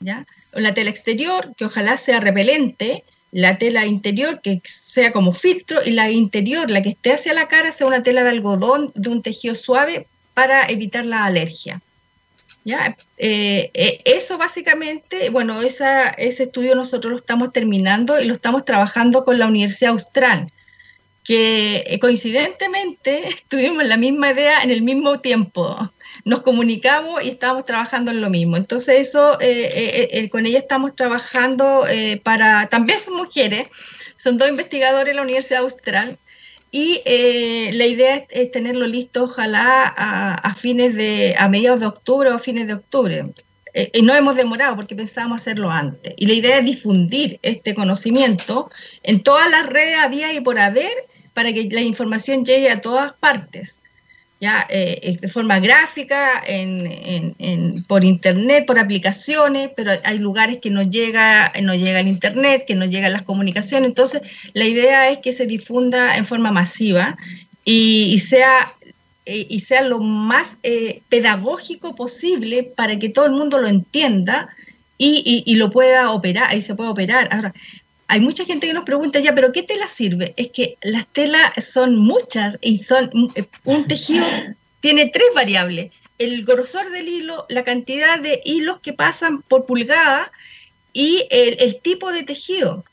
[0.00, 0.26] ¿ya?
[0.52, 5.92] La tela exterior, que ojalá sea repelente, la tela interior que sea como filtro y
[5.92, 9.22] la interior, la que esté hacia la cara, sea una tela de algodón de un
[9.22, 11.80] tejido suave para evitar la alergia.
[12.62, 12.96] ¿Ya?
[13.16, 18.64] Eh, eh, eso básicamente, bueno, esa, ese estudio nosotros lo estamos terminando y lo estamos
[18.66, 20.52] trabajando con la Universidad Austral,
[21.24, 25.90] que eh, coincidentemente tuvimos la misma idea en el mismo tiempo
[26.24, 28.56] nos comunicamos y estábamos trabajando en lo mismo.
[28.56, 31.84] Entonces eso, eh, eh, eh, con ella estamos trabajando
[32.22, 33.68] para, también son mujeres,
[34.16, 36.18] son dos investigadores en la Universidad Austral
[36.70, 37.02] y
[37.72, 42.38] la idea es, tenerlo listo ojalá a, fines de, a mediados de octubre o a
[42.38, 43.24] fines de octubre.
[43.92, 46.14] y no hemos demorado porque pensábamos hacerlo antes.
[46.16, 48.70] Y la idea es difundir este conocimiento
[49.02, 50.92] en todas las redes había y por haber
[51.34, 53.79] para que la información llegue a todas partes
[54.40, 60.82] ya eh, de forma gráfica, en, por internet, por aplicaciones, pero hay lugares que no
[60.82, 63.88] llega, no llega el internet, que no llegan las comunicaciones.
[63.88, 64.22] Entonces,
[64.54, 67.18] la idea es que se difunda en forma masiva
[67.66, 68.74] y, sea
[69.26, 74.48] eh, y sea lo más eh, pedagógico posible para que todo el mundo lo entienda
[74.96, 77.28] y, y, lo pueda operar y se pueda operar.
[77.32, 77.54] Ahora,
[78.10, 80.34] hay mucha gente que nos pregunta ya, pero ¿qué tela sirve?
[80.36, 84.26] Es que las telas son muchas y son eh, un tejido
[84.80, 90.32] tiene tres variables: el grosor del hilo, la cantidad de hilos que pasan por pulgada
[90.92, 92.84] y el, tipo de tejido.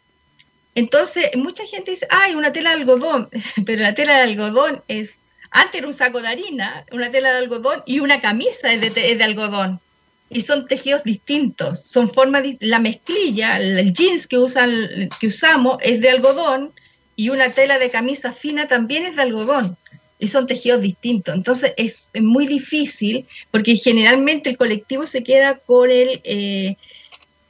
[0.75, 3.29] Entonces, mucha gente dice, ay, una tela de algodón,
[3.65, 5.17] pero la tela de algodón es,
[5.49, 9.23] antes era un saco de harina, una tela de algodón y una camisa es de
[9.23, 9.81] algodón
[10.29, 16.01] y son tejidos distintos, son formas, la mezclilla, el jeans que, usan, que usamos es
[16.01, 16.73] de algodón
[17.15, 19.77] y una tela de camisa fina también es de algodón.
[20.19, 21.35] y son tejidos distintos.
[21.35, 26.75] Entonces es, muy difícil porque generalmente el colectivo se queda con el, eh,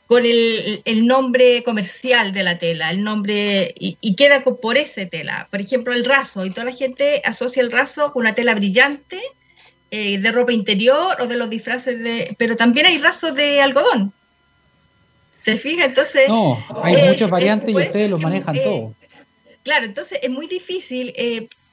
[0.06, 5.48] con el, nombre comercial de la tela, el nombre y, queda por ese tela.
[5.50, 9.22] Por ejemplo, el raso y toda la gente asocia el raso con una tela brillante
[9.92, 12.36] eh, de ropa interior o de los disfraces de...
[12.38, 14.14] Pero también hay rasos de algodón.
[15.44, 15.88] ¿Te fijas?
[15.88, 16.28] Entonces...
[16.28, 18.94] No, hay eh, muchas variantes y ustedes los manejan todo.
[19.64, 21.14] Claro, entonces es muy difícil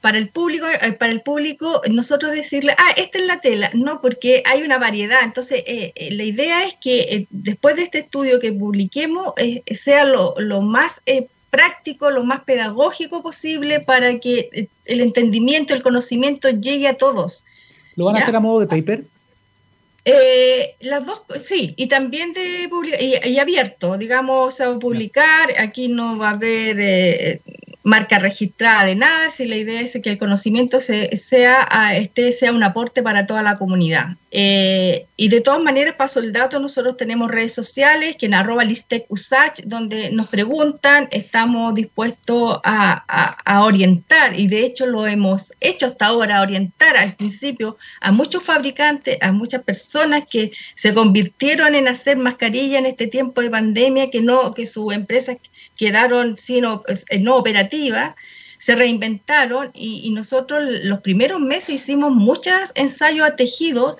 [0.05, 4.01] para el público, eh, para el público, nosotros decirle, ah, esta es la tela, no,
[4.01, 5.21] porque hay una variedad.
[5.23, 9.33] Entonces, eh, eh, la idea es que después de este estudio que publiquemos,
[9.71, 11.01] sea lo, más
[11.49, 17.43] práctico, lo más pedagógico posible para que el entendimiento, el conocimiento llegue a todos.
[17.95, 19.03] ¿Lo van a hacer a modo de paper?
[20.81, 25.87] las dos, sí, y también de y, y, abierto, digamos, se va a publicar, aquí
[25.87, 27.41] no va a haber
[27.85, 32.63] marca registrada de nada, si la idea es que el conocimiento sea, este, sea un
[32.63, 34.17] aporte para toda la comunidad.
[34.37, 38.65] Eh, y de todas maneras, paso el dato, nosotros tenemos redes sociales, que en arroba
[38.65, 45.85] listecusach, donde nos preguntan, estamos dispuestos a, a, orientar, y de hecho lo hemos hecho
[45.85, 51.87] hasta ahora, orientar al principio a muchos fabricantes, a muchas personas que se convirtieron en
[51.87, 55.37] hacer mascarilla en este tiempo de pandemia, que no, que sus empresas
[55.77, 58.15] quedaron sin, eh, no operativas,
[58.65, 63.97] se reinventaron y, nosotros los primeros meses hicimos muchos ensayos a tejidos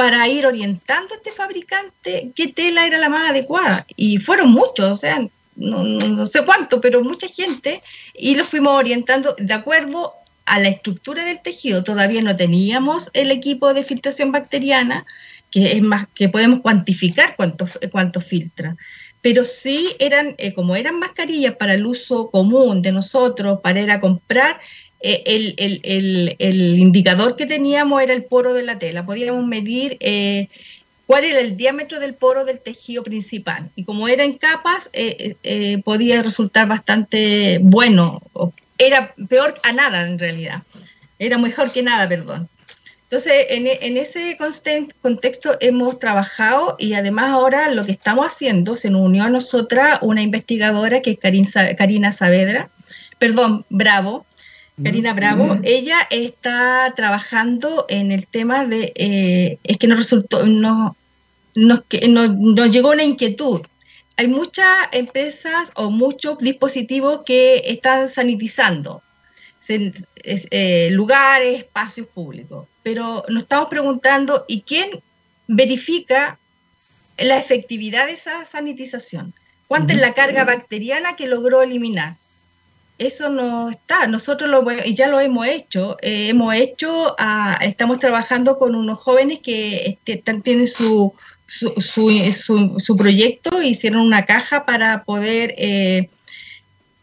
[0.00, 3.84] para ir orientando a este fabricante qué tela era la más adecuada.
[3.96, 7.82] Y fueron muchos, o sea, no, sé cuánto, pero mucha gente,
[8.14, 10.14] y lo fuimos orientando de acuerdo
[10.46, 11.84] a la estructura del tejido.
[11.84, 15.04] Todavía no teníamos el equipo de filtración bacteriana,
[15.50, 18.78] que es más, que podemos cuantificar cuánto, cuánto filtra
[19.22, 23.90] pero sí eran, eh, como eran mascarillas para el uso común de nosotros, para ir
[23.90, 24.58] a comprar,
[25.00, 25.22] eh,
[26.38, 29.04] el, indicador que teníamos era el poro de la tela.
[29.06, 30.48] Podíamos medir eh,
[31.06, 33.70] cuál era el diámetro del poro del tejido principal.
[33.76, 34.90] Y como era en capas,
[35.84, 38.22] podía resultar bastante bueno.
[38.78, 40.62] Era peor a nada en realidad.
[41.18, 42.48] Era mejor que nada, perdón.
[43.10, 44.38] Entonces, en, ese
[45.02, 49.98] contexto hemos trabajado y además ahora lo que estamos haciendo, se nos unió a nosotras
[50.00, 52.70] una investigadora que es Karina Saavedra,
[53.18, 54.26] perdón, Bravo,
[54.82, 60.92] Karina Bravo, ella está trabajando en el tema de, eh, es que nos resultó, nos,
[61.54, 63.60] nos, nos llegó una inquietud.
[64.16, 69.02] Hay muchas empresas o muchos dispositivos que están sanitizando
[69.68, 75.02] eh, lugares, espacios públicos pero nos estamos preguntando, ¿y quién
[75.46, 76.38] verifica
[77.18, 79.34] la efectividad de esa sanitización?
[79.68, 82.16] ¿Cuánta es la carga bacteriana que logró eliminar?
[83.00, 84.06] Eso no está.
[84.06, 85.96] Nosotros lo, ya lo hemos hecho.
[86.02, 91.14] Eh, hemos hecho, ah, estamos trabajando con unos jóvenes que este, tienen su,
[91.46, 95.54] su, proyecto, hicieron una caja para poder...
[95.56, 96.10] Eh,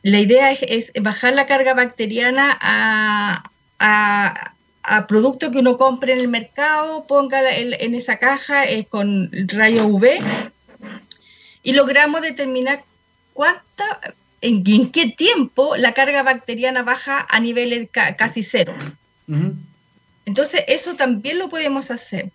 [0.03, 3.43] la idea es, bajar la carga bacteriana a,
[3.79, 10.19] a producto que uno compre en el mercado, ponga en esa caja con rayo UV
[11.63, 12.85] y logramos determinar
[13.33, 13.99] cuánta,
[14.41, 18.73] en, qué tiempo la carga bacteriana baja a niveles casi cero.
[20.25, 22.31] Entonces, eso también lo podemos hacer,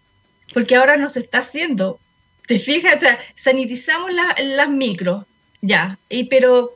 [0.53, 1.99] porque ahora nos está haciendo,
[2.47, 2.99] te fijas,
[3.35, 5.25] sanitizamos las micros,
[5.61, 6.75] ya, y, pero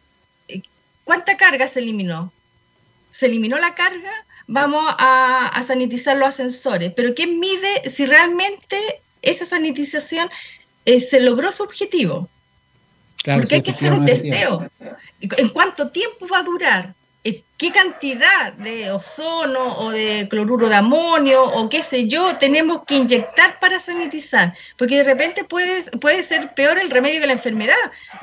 [0.49, 0.63] eh,
[1.05, 2.33] ¿cuánta carga se eliminó?
[3.11, 4.13] ¿Se eliminó la carga?
[4.47, 10.29] vamos a, sanitizar los ascensores, pero ¿quién mide si realmente esa sanitización
[10.85, 12.29] eh, se logró su objetivo?
[13.35, 14.71] Porque hay que hacer un testeo.
[15.21, 16.95] ¿En cuánto tiempo va a durar?
[17.25, 22.85] Eh, qué cantidad de ozono o de cloruro de amonio o qué sé yo tenemos
[22.87, 27.33] que inyectar para sanitizar, porque de repente puede, puede ser peor el remedio que la
[27.33, 27.75] enfermedad.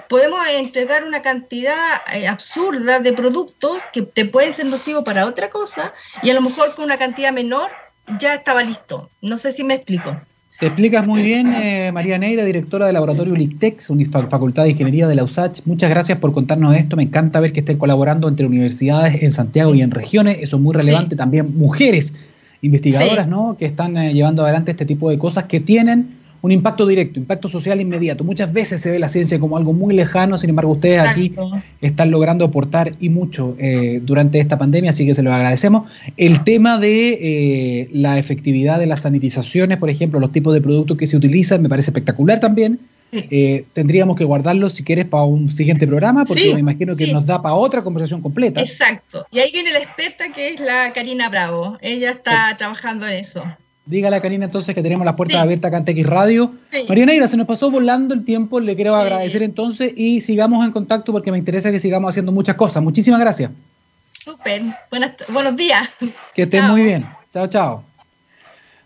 [0.08, 5.50] Podemos entregar una cantidad eh, absurda de productos que te pueden ser nocivos para otra
[5.50, 7.72] cosa y a lo mejor con una cantidad menor
[8.20, 9.10] ya estaba listo.
[9.20, 10.16] No sé si me explico.
[10.60, 13.92] Te explicas muy bien, eh, María Neira, directora del laboratorio LICTEX,
[14.30, 15.62] Facultad de Ingeniería de la USACH.
[15.66, 16.96] Muchas gracias por contarnos esto.
[16.96, 20.38] Me encanta ver que estén colaborando entre universidades en Santiago y en regiones.
[20.42, 21.16] Eso es muy relevante.
[21.16, 22.14] También mujeres
[22.62, 23.58] investigadoras, ¿no?
[23.58, 27.48] Que están eh, llevando adelante este tipo de cosas que tienen un impacto directo, impacto
[27.48, 28.26] social inmediato.
[28.26, 31.34] Muchas veces se ve la ciencia como algo muy lejano, sin embargo ustedes aquí
[31.80, 35.90] están logrando aportar y mucho eh, durante esta pandemia, así que se lo agradecemos.
[36.18, 40.98] El tema de eh, la efectividad de las sanitizaciones, por ejemplo, los tipos de productos
[40.98, 42.78] que se utilizan, me parece espectacular también.
[43.14, 47.26] eh, tendríamos que guardarlo si quieres para un siguiente programa, porque me imagino que nos
[47.26, 48.60] da para otra conversación completa.
[48.60, 49.26] Exacto.
[49.32, 51.78] Y ahí viene la experta que es la Karina Bravo.
[51.82, 53.46] Ella está trabajando en eso.
[53.86, 56.54] Dígale a Karina entonces que tenemos las puertas abiertas acá en TX Radio.
[56.88, 60.72] María Negra, se nos pasó volando el tiempo, le quiero agradecer entonces y sigamos en
[60.72, 62.82] contacto porque me interesa que sigamos haciendo muchas cosas.
[62.82, 63.52] Muchísimas gracias.
[64.14, 64.62] Súper,
[65.30, 65.90] buenos días.
[66.34, 67.06] Que estén muy bien.
[67.34, 67.84] Chao, chao.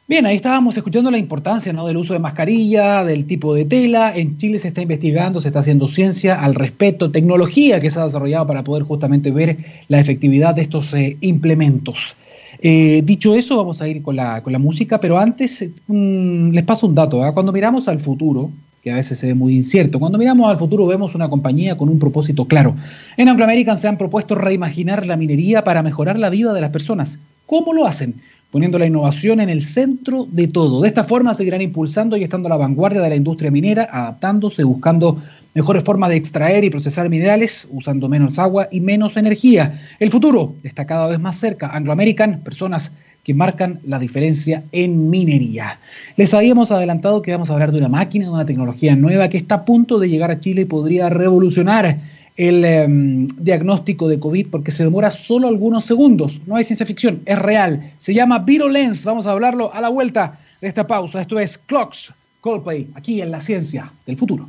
[0.07, 1.85] Bien, ahí estábamos escuchando la importancia ¿no?
[1.85, 4.15] del uso de mascarilla, del tipo de tela.
[4.15, 8.05] En Chile se está investigando, se está haciendo ciencia al respecto, tecnología que se ha
[8.05, 9.57] desarrollado para poder justamente ver
[9.89, 12.15] la efectividad de estos eh, implementos.
[12.59, 16.63] Eh, dicho eso, vamos a ir con la, con la música, pero antes mm, les
[16.63, 17.23] paso un dato.
[17.23, 17.33] ¿ah?
[17.33, 18.51] Cuando miramos al futuro,
[18.83, 21.89] que a veces se ve muy incierto, cuando miramos al futuro vemos una compañía con
[21.89, 22.75] un propósito claro.
[23.17, 26.71] En Anglo American se han propuesto reimaginar la minería para mejorar la vida de las
[26.71, 27.19] personas.
[27.45, 28.15] ¿Cómo lo hacen?
[28.51, 30.81] poniendo la innovación en el centro de todo.
[30.81, 34.63] De esta forma seguirán impulsando y estando a la vanguardia de la industria minera, adaptándose,
[34.63, 35.21] buscando
[35.57, 39.81] mejores formas de extraer y procesar minerales, usando menos agua y menos energía.
[39.99, 41.71] El futuro está cada vez más cerca.
[41.73, 42.91] Anglo American, personas
[43.23, 45.79] que marcan la diferencia en minería.
[46.15, 49.37] Les habíamos adelantado que vamos a hablar de una máquina, de una tecnología nueva que
[49.37, 52.01] está a punto de llegar a Chile y podría revolucionar
[52.37, 56.39] el em, diagnóstico de COVID porque se demora solo algunos segundos.
[56.45, 57.93] No hay ciencia ficción, es real.
[57.97, 59.03] Se llama ViroLens.
[59.05, 61.19] Vamos a hablarlo a la vuelta de esta pausa.
[61.19, 64.47] Esto es Clocks Coldplay, aquí en la ciencia del futuro.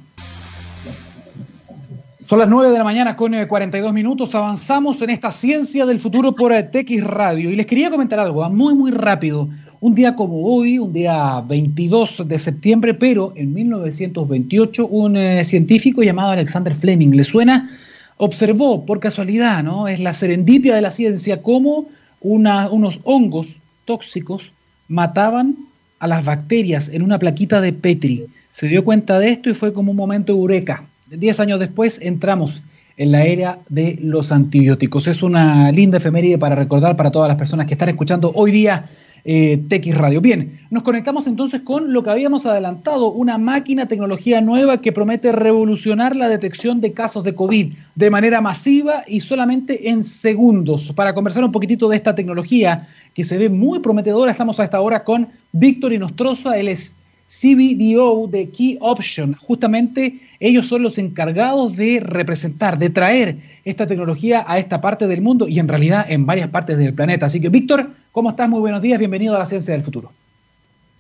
[2.29, 4.35] Son las 9 de la mañana con 42 eh, minutos.
[4.35, 7.51] Avanzamos en esta ciencia del futuro por eh, TX Radio.
[7.51, 9.49] Y les quería comentar algo ah, muy, muy rápido.
[9.81, 16.03] Un día como hoy, un día 22 de septiembre, pero en 1928, un eh, científico
[16.03, 17.71] llamado Alexander Fleming, ¿le suena?
[18.19, 19.89] Observó por casualidad, ¿no?
[19.89, 21.87] Es la serendipia de la ciencia, cómo
[22.21, 24.53] unos hongos tóxicos
[24.89, 25.57] mataban
[25.99, 28.27] a las bacterias en una plaquita de Petri.
[28.53, 30.85] Se dio cuenta de esto y fue como un momento eureka.
[31.11, 32.63] Diez años después entramos
[32.99, 35.07] en la era de los antibióticos.
[35.07, 38.91] Es una linda efeméride para recordar para todas las personas que están escuchando hoy día
[39.25, 40.21] eh, TX Radio.
[40.21, 45.33] Bien, nos conectamos entonces con lo que habíamos adelantado, una máquina tecnología nueva que promete
[45.33, 50.93] revolucionar la detección de casos de COVID de manera masiva y solamente en segundos.
[50.93, 54.81] Para conversar un poquitito de esta tecnología que se ve muy prometedora, estamos a esta
[54.81, 56.95] hora con Víctor Inostroza, él es
[57.29, 59.35] CBDO de Key Option.
[59.35, 65.21] Justamente ellos son los encargados de representar, de traer esta tecnología a esta parte del
[65.21, 67.27] mundo y en realidad en varias partes del planeta.
[67.27, 68.49] Así que, Víctor, ¿cómo estás?
[68.49, 70.11] Muy buenos días, bienvenido a la Ciencia del Futuro.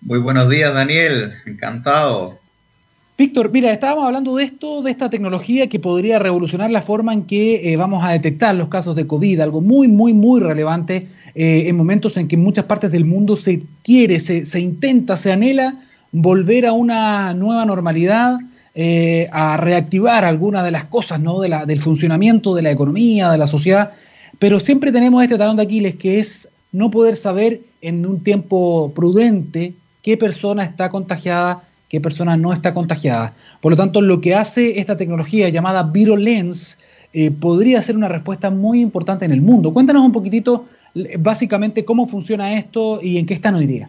[0.02, 2.38] Muy buenos días, Daniel, encantado.
[3.16, 7.24] Víctor, mira, estábamos hablando de esto, de esta tecnología que podría revolucionar la forma en
[7.24, 11.64] que eh, vamos a detectar los casos de COVID, algo muy, muy, muy relevante eh,
[11.66, 15.32] en momentos en que en muchas partes del mundo se quiere, se, se intenta, se
[15.32, 18.38] anhela volver a una nueva normalidad,
[18.74, 21.40] eh, a reactivar algunas de las cosas ¿no?
[21.40, 23.92] de la, del funcionamiento de la economía, de la sociedad,
[24.38, 28.92] pero siempre tenemos este talón de Aquiles que es no poder saber en un tiempo
[28.94, 33.34] prudente qué persona está contagiada, qué persona no está contagiada.
[33.60, 36.78] Por lo tanto, lo que hace esta tecnología llamada ViroLens
[37.14, 39.72] eh, podría ser una respuesta muy importante en el mundo.
[39.72, 40.66] Cuéntanos un poquitito
[41.18, 43.88] básicamente cómo funciona esto y en qué está hoy día.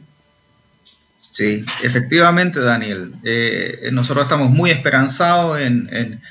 [1.32, 3.14] Sí, efectivamente, Daniel.
[3.24, 6.22] Eh, nosotros estamos muy esperanzados en,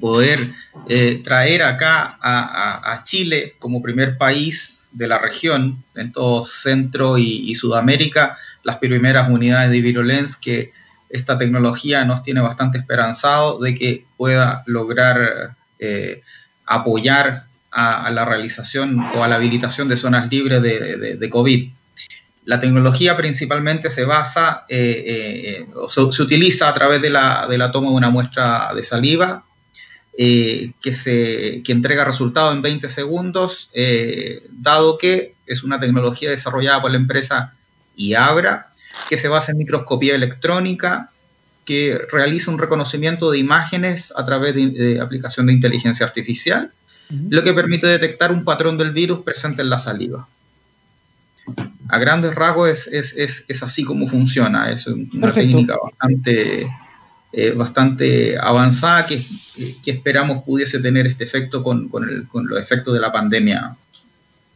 [0.00, 0.50] poder
[0.88, 7.54] eh, traer acá a, Chile como primer país de la región, en todo Centro y,
[7.54, 10.72] Sudamérica, las primeras unidades de Virulence que
[11.08, 16.20] esta tecnología nos tiene bastante esperanzado de que pueda lograr eh,
[16.66, 21.70] apoyar a, la realización o a la habilitación de zonas libres de COVID.
[22.48, 27.90] La tecnología principalmente se basa, eh, eh, o se, utiliza a través de la, toma
[27.90, 29.44] de una muestra de saliva,
[30.16, 33.68] eh, que, se, que entrega resultados en 20 segundos,
[34.50, 37.52] dado que es una tecnología desarrollada por la empresa
[37.96, 38.68] IABRA,
[39.10, 41.10] que se basa en microscopía electrónica,
[41.66, 46.72] que realiza un reconocimiento de imágenes a través de, aplicación de inteligencia artificial,
[47.28, 50.26] lo que permite detectar un patrón del virus presente en la saliva
[51.88, 54.70] a grandes rasgos es, así como funciona.
[54.70, 56.68] Es una técnica bastante,
[57.32, 59.24] eh, bastante avanzada que,
[59.86, 61.90] esperamos pudiese tener este efecto con,
[62.32, 63.74] los efectos de la pandemia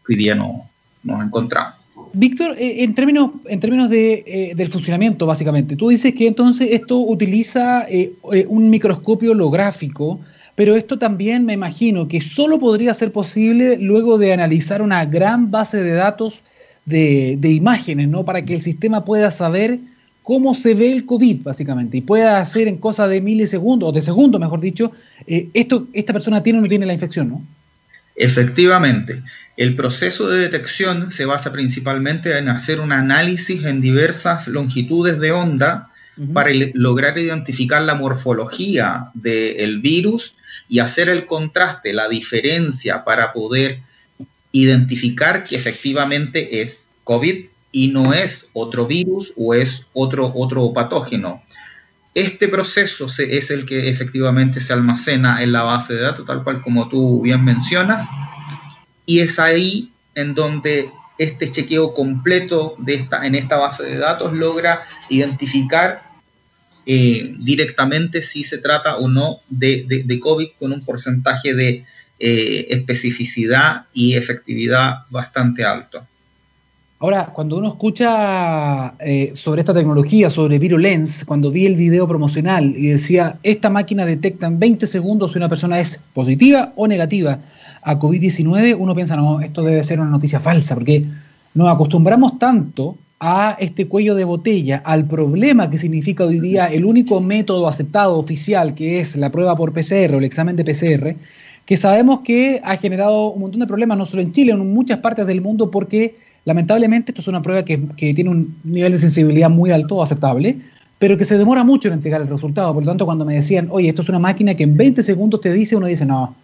[0.07, 0.69] que hoy día no,
[1.03, 1.77] nos encontramos.
[2.15, 6.69] Víctor, eh, en términos, en términos de, eh, del funcionamiento, básicamente, tú dices que entonces
[6.73, 7.87] esto utiliza
[8.49, 10.21] un microscopio holográfico,
[10.55, 15.51] pero esto también me imagino que solo podría ser posible luego de analizar una gran
[15.51, 16.45] base de datos
[16.85, 18.25] de, imágenes, ¿no?
[18.25, 19.79] Para que el sistema pueda saber
[20.23, 24.03] cómo se ve el COVID, básicamente, y pueda hacer en cosas de milisegundos, o de
[24.03, 24.93] segundos, mejor dicho,
[25.27, 27.45] eh, esto, esta persona tiene o no tiene la infección, ¿no?
[28.15, 29.23] Efectivamente,
[29.57, 35.33] el proceso de detección se basa principalmente en hacer un análisis en diversas longitudes de
[35.33, 35.89] onda
[36.35, 40.35] para lograr identificar la morfología del virus
[40.69, 43.81] y hacer el contraste, la diferencia para poder
[44.53, 51.43] identificar que efectivamente es COVID y no es otro virus o es otro, otro patógeno.
[52.15, 56.61] Este proceso es el que efectivamente se almacena en la base de datos, tal cual
[56.61, 58.07] como tú bien mencionas,
[59.07, 64.35] y es ahí en donde este chequeo completo de esta, en esta base de datos
[64.35, 66.03] logra identificar
[66.85, 71.85] eh, directamente si se trata o no de, de, COVID con un porcentaje de
[72.25, 76.07] eh, especificidad y efectividad bastante alto.
[77.01, 82.77] Ahora, cuando uno escucha eh, sobre esta tecnología, sobre Virulence, cuando vi el video promocional
[82.77, 87.41] y decía, esta máquina detecta en 20 segundos si una persona es positiva o negativa
[87.83, 91.05] a COVID-19, uno piensa, no, esto debe ser una noticia falsa, porque
[91.55, 96.85] nos acostumbramos tanto a este cuello de botella, al problema que significa hoy día el
[96.85, 101.17] único método aceptado oficial, que es la prueba por PCR o el examen de PCR,
[101.73, 104.99] que sabemos que ha generado un montón de problemas, no solo en Chile, en muchas
[104.99, 106.15] partes del mundo, porque
[106.45, 110.59] Lamentablemente, esto es una prueba que, tiene un nivel de sensibilidad muy alto, aceptable,
[110.99, 112.75] pero que se demora mucho en entregar el resultado.
[112.75, 115.41] Por lo tanto, cuando me decían, oye, esto es una máquina que en 20 segundos
[115.41, 116.35] te dice, uno dice, no,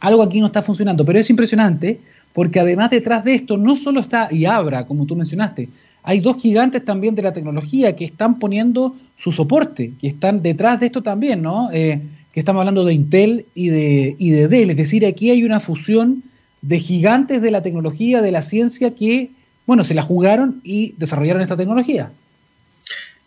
[0.00, 1.04] algo aquí no está funcionando.
[1.04, 1.98] Pero es impresionante
[2.32, 5.68] porque además detrás de esto no solo está Iabra, como tú mencionaste,
[6.04, 10.78] hay dos gigantes también de la tecnología que están poniendo su soporte, que están detrás
[10.78, 11.70] de esto también, ¿no?
[11.72, 14.70] Eh, que estamos hablando de Intel y de, y de Dell.
[14.70, 16.22] Es decir, aquí hay una fusión
[16.62, 19.30] de gigantes de la tecnología, de la ciencia, que
[19.66, 22.10] bueno, se la jugaron y desarrollaron esta tecnología.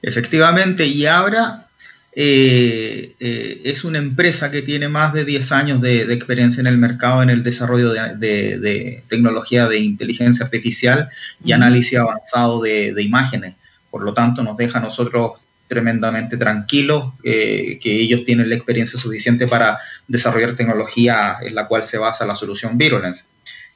[0.02, 1.68] Efectivamente, y ahora
[2.14, 6.78] eh, eh, es una empresa que tiene más de 10 años de, experiencia en el
[6.78, 11.10] mercado en el desarrollo de, tecnología de inteligencia artificial
[11.44, 13.56] y análisis avanzado de, imágenes.
[13.90, 15.42] Por lo tanto, nos deja a nosotros
[15.72, 21.86] tremendamente tranquilos eh, que ellos tienen la experiencia suficiente para desarrollar tecnología en la cual
[21.86, 23.24] se basa la solución Virulence.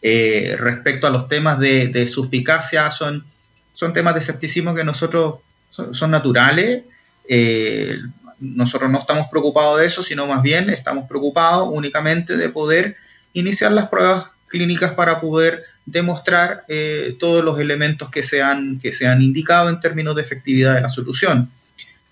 [0.02, 3.24] Eh, respecto a los temas de, suspicacia, son,
[3.72, 5.36] son temas de escepticismo que nosotros
[5.70, 6.82] son, naturales.
[7.30, 7.98] Eh,
[8.42, 12.98] nosotros no estamos preocupados de eso, sino más bien estamos preocupados únicamente de poder
[13.32, 16.66] iniciar las pruebas clínicas para poder demostrar
[17.20, 18.42] todos los elementos que se,
[18.82, 21.50] que se han indicado en términos de efectividad de la solución.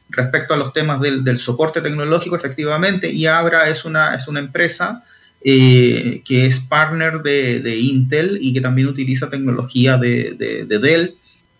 [0.09, 5.03] Respecto a los temas del, del soporte tecnológico, efectivamente, IABRA es una, es una empresa
[5.45, 11.17] eh, que es partner de, Intel y que también utiliza tecnología de, Dell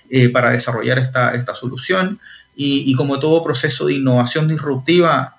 [0.10, 2.18] eh, para desarrollar esta, esta solución.
[2.56, 5.36] Y, como todo proceso de innovación disruptiva,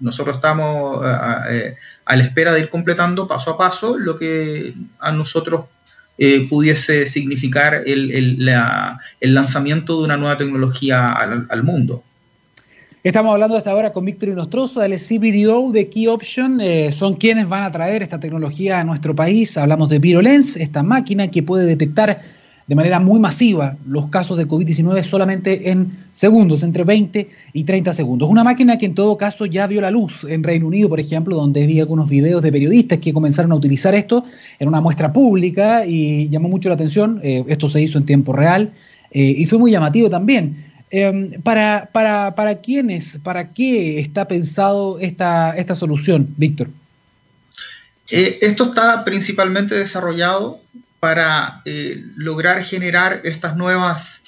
[0.00, 1.04] nosotros estamos
[1.50, 1.76] eh,
[2.06, 5.66] a, la espera de ir completando paso a paso lo que a nosotros
[6.48, 8.46] pudiese significar el,
[9.20, 12.04] lanzamiento de una nueva tecnología al mundo.
[13.04, 16.60] Estamos hablando hasta ahora con Víctor Inostroso, del CBDO de Key Option.
[16.60, 19.58] Eh, son quienes van a traer esta tecnología a nuestro país.
[19.58, 22.22] Hablamos de ViroLens, esta máquina que puede detectar
[22.68, 27.92] de manera muy masiva los casos de COVID-19 solamente en segundos, entre 20 y 30
[27.92, 28.28] segundos.
[28.30, 31.34] Una máquina que en todo caso ya vio la luz en Reino Unido, por ejemplo,
[31.34, 34.24] donde vi algunos videos de periodistas que comenzaron a utilizar esto
[34.60, 37.18] en una muestra pública y llamó mucho la atención.
[37.24, 38.70] Eh, esto se hizo en tiempo real
[39.10, 40.70] eh, y fue muy llamativo también.
[40.94, 46.68] Em, para, para, para, quiénes, para qué está pensado esta, esta solución, Víctor?
[48.10, 50.60] Eh, esto está principalmente desarrollado
[51.00, 54.20] para eh, lograr generar estas nuevas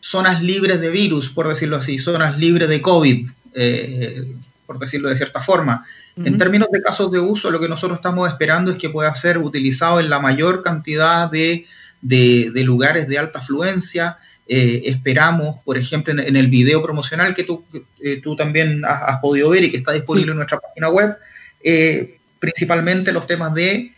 [0.00, 4.34] zonas libres de virus, por decirlo así, zonas libres de COVID, eh,
[4.64, 5.84] por decirlo de cierta forma.
[6.16, 9.36] En términos de casos de uso, lo que nosotros estamos esperando es que pueda ser
[9.36, 11.66] utilizado en la mayor cantidad de,
[12.00, 14.16] de, de lugares de alta afluencia,
[14.50, 17.62] eh, esperamos, por ejemplo, en, el video promocional que tú,
[18.00, 21.18] eh, tú también has, podido ver y que está disponible en nuestra página web,
[21.62, 23.92] eh, principalmente los temas de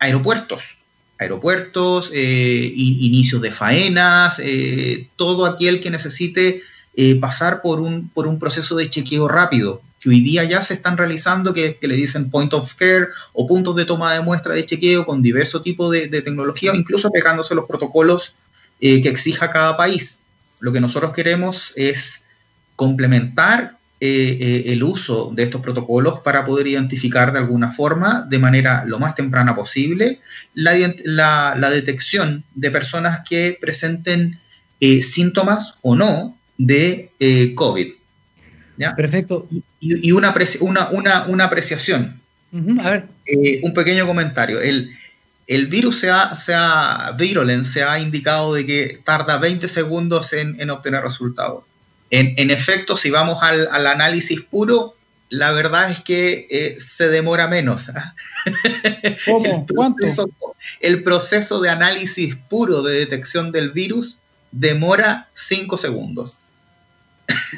[0.00, 0.78] aeropuertos,
[1.18, 4.40] aeropuertos, inicios de faenas,
[5.16, 6.62] todo aquel que necesite
[7.20, 10.96] pasar por un, por un proceso de chequeo rápido, que hoy día ya se están
[10.96, 15.04] realizando, que, le dicen point of care o puntos de toma de muestra de chequeo
[15.04, 18.34] con diverso tipo de, de tecnología, incluso pegándose los protocolos
[18.80, 20.20] eh, que exija cada país.
[20.60, 22.22] Lo que nosotros queremos es
[22.76, 28.38] complementar eh, eh, el uso de estos protocolos para poder identificar de alguna forma, de
[28.38, 30.20] manera lo más temprana posible,
[30.54, 34.38] la, detección de personas que presenten
[34.80, 37.10] síntomas o no de
[37.54, 37.88] COVID.
[38.94, 39.48] Perfecto.
[39.80, 40.34] Y, una,
[40.90, 42.20] una, una, apreciación.
[42.52, 43.08] a ver.
[43.26, 44.60] Eh, un pequeño comentario.
[44.60, 44.90] El,
[45.46, 47.16] el virus se ha, se ha,
[47.64, 51.64] se ha indicado de que tarda 20 segundos en, obtener resultados.
[52.10, 54.94] En, efecto, si vamos al, análisis puro,
[55.28, 57.86] la verdad es que eh, se demora menos.
[59.26, 59.66] ¿Cómo?
[59.74, 60.06] ¿Cuánto?
[60.80, 64.20] el proceso de análisis puro de detección del virus
[64.50, 66.38] demora 5 segundos.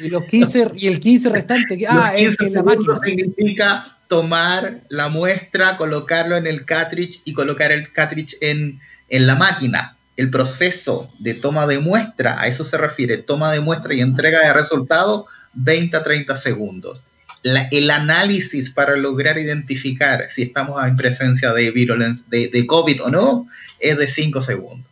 [0.03, 2.99] Y, los 15, y el 15 restante, ah, es la máquina.
[3.03, 9.35] significa tomar la muestra, colocarlo en el cartridge y colocar el cartridge en, en la
[9.35, 9.95] máquina.
[10.17, 14.39] El proceso de toma de muestra, a eso se refiere, toma de muestra y entrega
[14.39, 17.05] de resultado, 20 a 30 segundos.
[17.43, 23.09] el análisis para lograr identificar si estamos en presencia de virulence, de, de COVID o
[23.09, 23.47] no,
[23.79, 24.88] es de 5 segundos.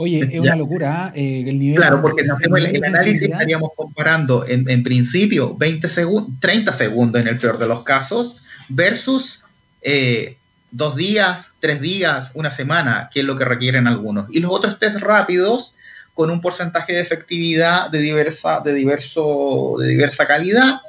[0.00, 1.12] Oye, es una locura ¿ah?
[1.14, 1.76] eh, el nivel.
[1.76, 7.36] Claro, porque hacemos el, análisis estaríamos comparando en, principio 20 segundos, 30 segundos en el
[7.36, 9.42] peor de los casos, versus
[9.82, 10.38] eh,
[10.70, 14.34] dos días, tres días, una semana, que es lo que requieren algunos.
[14.34, 15.74] Y los otros test rápidos
[16.14, 20.80] con un porcentaje de efectividad de diversa, de diverso, de diversa calidad.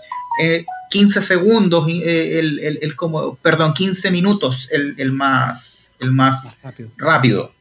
[0.90, 6.48] 15 eh, segundos, el, el, como, perdón, 15 minutos el, más, el más,
[6.96, 7.54] rápido.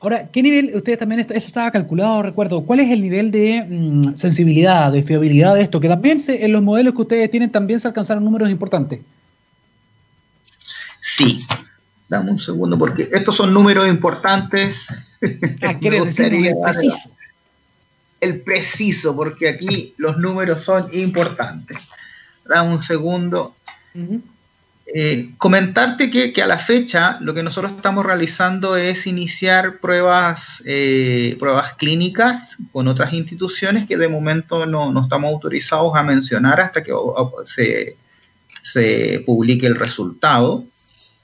[0.00, 4.14] Ahora, ¿qué nivel, ustedes también, eso estaba calculado, recuerdo, cuál es el nivel de mm,
[4.14, 5.80] sensibilidad, de fiabilidad de esto?
[5.80, 9.00] Que también en los modelos que ustedes tienen también se alcanzaron números importantes.
[11.00, 11.46] Sí,
[12.08, 14.86] dame un segundo, porque estos son números importantes.
[15.62, 17.10] Ah, decir el preciso.
[18.20, 21.78] El preciso, porque aquí los números son importantes.
[22.44, 23.56] Dame un segundo.
[24.94, 31.36] Eh, comentarte que, a la fecha lo que nosotros estamos realizando es iniciar pruebas, eh,
[31.40, 36.92] pruebas clínicas con otras instituciones que de momento no, estamos autorizados a mencionar hasta que
[38.62, 40.64] se, publique el resultado,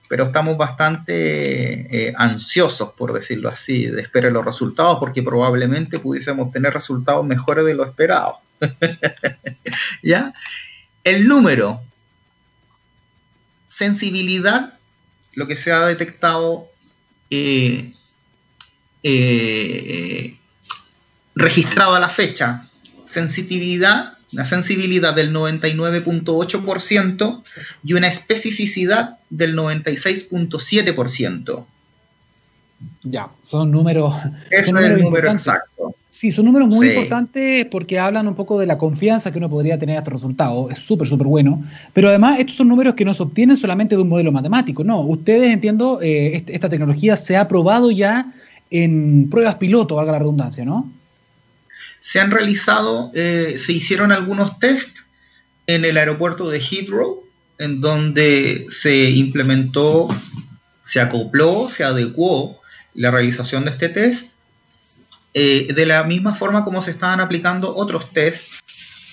[0.08, 6.48] pero estamos bastante eh, ansiosos, por decirlo así, de esperar los resultados porque probablemente pudiésemos
[6.48, 8.38] obtener resultados mejores de lo esperado.
[10.02, 10.34] ¿Ya?
[11.04, 11.80] El número
[13.72, 14.74] sensibilidad,
[15.34, 16.68] lo que se ha detectado
[17.30, 17.94] eh,
[19.02, 20.36] eh,
[21.34, 22.68] registrado a la fecha,
[23.06, 27.42] sensitividad, la sensibilidad del 99.8%
[27.84, 31.64] y una especificidad del 96.7%.
[33.02, 34.14] Ya, son números.
[34.50, 35.94] Eso es el número exacto.
[36.10, 39.78] Sí, son números muy importantes porque hablan un poco de la confianza que uno podría
[39.78, 40.70] tener a estos resultados.
[40.70, 41.64] Es súper, súper bueno.
[41.94, 44.84] Pero además, estos son números que no se obtienen solamente de un modelo matemático.
[44.84, 48.30] No, ustedes, entiendo, eh, esta tecnología se ha probado ya
[48.70, 50.92] en pruebas piloto, valga la redundancia, ¿no?
[52.00, 54.98] Se han realizado, eh, se hicieron algunos test
[55.66, 57.24] en el aeropuerto de Heathrow,
[57.58, 60.08] en donde se implementó,
[60.84, 62.61] se acopló, se adecuó
[62.94, 64.32] la realización de este test
[65.34, 68.44] eh, de la misma forma como se estaban aplicando otros test,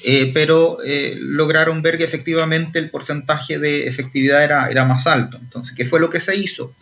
[0.04, 5.38] eh, pero eh, lograron ver que efectivamente el porcentaje de efectividad era, era más alto.
[5.38, 6.74] Entonces, ¿qué fue lo que se hizo?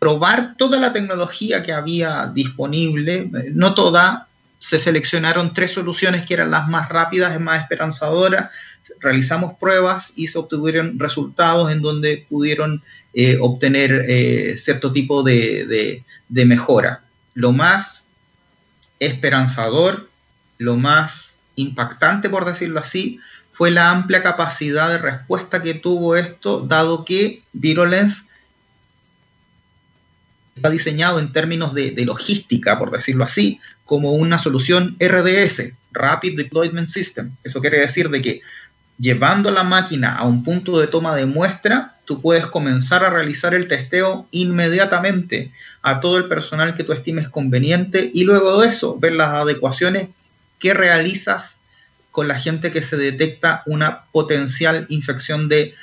[0.00, 4.26] Probar toda la tecnología que había disponible, no toda,
[4.58, 8.50] se seleccionaron tres soluciones que eran las más rápidas y más esperanzadoras.
[9.00, 12.82] Realizamos pruebas y se obtuvieron resultados en donde pudieron
[13.40, 14.06] obtener
[14.58, 17.04] cierto tipo de, de, mejora.
[17.34, 18.08] Lo más
[18.98, 20.08] esperanzador,
[20.58, 23.20] lo más impactante, por decirlo así,
[23.50, 28.22] fue la amplia capacidad de respuesta que tuvo esto, dado que Virulence
[30.56, 36.88] está diseñado en términos de, logística, por decirlo así, como una solución RDS, Rapid Deployment
[36.88, 37.34] System.
[37.42, 38.42] Eso quiere decir de que
[38.98, 43.54] llevando la máquina a un punto de toma de muestra, tú puedes comenzar a realizar
[43.54, 48.98] el testeo inmediatamente a todo el personal que tú estimes conveniente y luego de eso
[48.98, 50.08] ver las adecuaciones
[50.58, 51.58] que realizas
[52.10, 55.74] con la gente que se detecta una potencial infección de,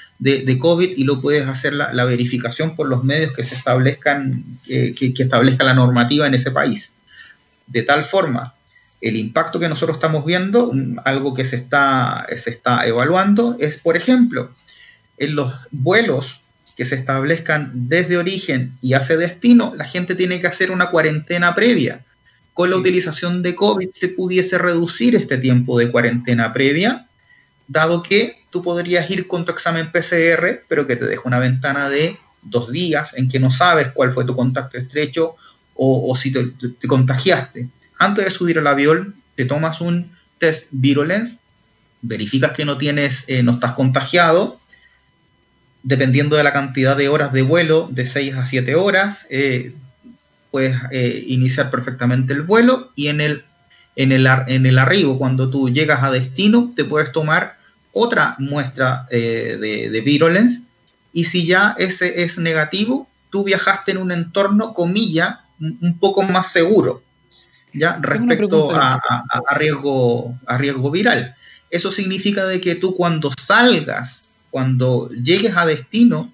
[0.60, 5.24] COVID y lo puedes hacer la, verificación por los medios que se establezcan, que, que
[5.24, 6.94] establezca la normativa en ese país.
[7.66, 8.54] De tal forma
[9.02, 10.72] el impacto que nosotros estamos viendo,
[11.06, 14.54] algo que se está, se está evaluando, es, por ejemplo,
[15.18, 16.42] en los vuelos
[16.76, 21.56] que se establezcan desde origen y hacia destino, la gente tiene que hacer una cuarentena
[21.56, 22.06] previa.
[22.54, 27.08] Con la utilización de COVID se pudiese reducir este tiempo de cuarentena previa,
[27.68, 31.90] dado que tú podrías ir con tu examen PCR, pero que te deja una ventana
[31.90, 35.36] de dos días en que no sabes cuál fue tu contacto estrecho
[35.76, 37.70] o, si te contagiaste
[38.00, 41.38] antes de subir al avión, te tomas un test Virulence,
[42.02, 44.60] verificas que no tienes, eh, no estás contagiado,
[45.84, 49.76] dependiendo de la cantidad de horas de vuelo, de 6 a 7 horas, eh,
[50.50, 53.44] puedes eh, iniciar perfectamente el vuelo y en el,
[53.98, 57.58] en, el, en el arribo, cuando tú llegas a destino, te puedes tomar
[57.92, 60.62] otra muestra de, de virulence.
[61.12, 66.52] Y si ya ese es negativo, tú viajaste en un entorno, comilla, un poco más
[66.52, 67.04] seguro,
[67.74, 69.00] ya respecto a,
[69.56, 71.36] riesgo, a riesgo viral.
[71.70, 76.32] Eso significa de que tú cuando salgas, cuando llegues a destino,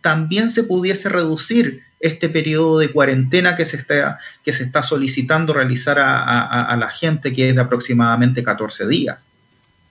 [0.00, 5.52] también se pudiese reducir este periodo de cuarentena que se está, que se está solicitando
[5.52, 9.24] realizar a, la gente, que es de aproximadamente 14 días.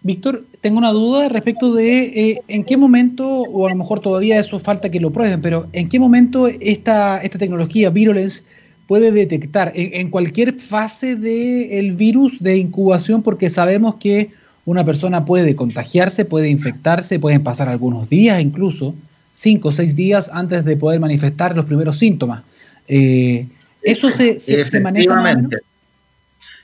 [0.02, 4.40] Víctor, tengo una duda respecto de eh, en qué momento, o a lo mejor todavía
[4.40, 8.44] eso falta que lo prueben, pero en qué momento esta, esta tecnología Virulence
[8.88, 14.32] puede detectar en, cualquier fase del virus de incubación, porque sabemos que
[14.66, 18.96] una persona puede contagiarse, puede infectarse, pueden pasar algunos días incluso,
[19.34, 22.44] cinco o seis días antes de poder manifestar los primeros síntomas.
[22.88, 23.46] Eh,
[23.82, 25.48] ¿Eso se, se, maneja?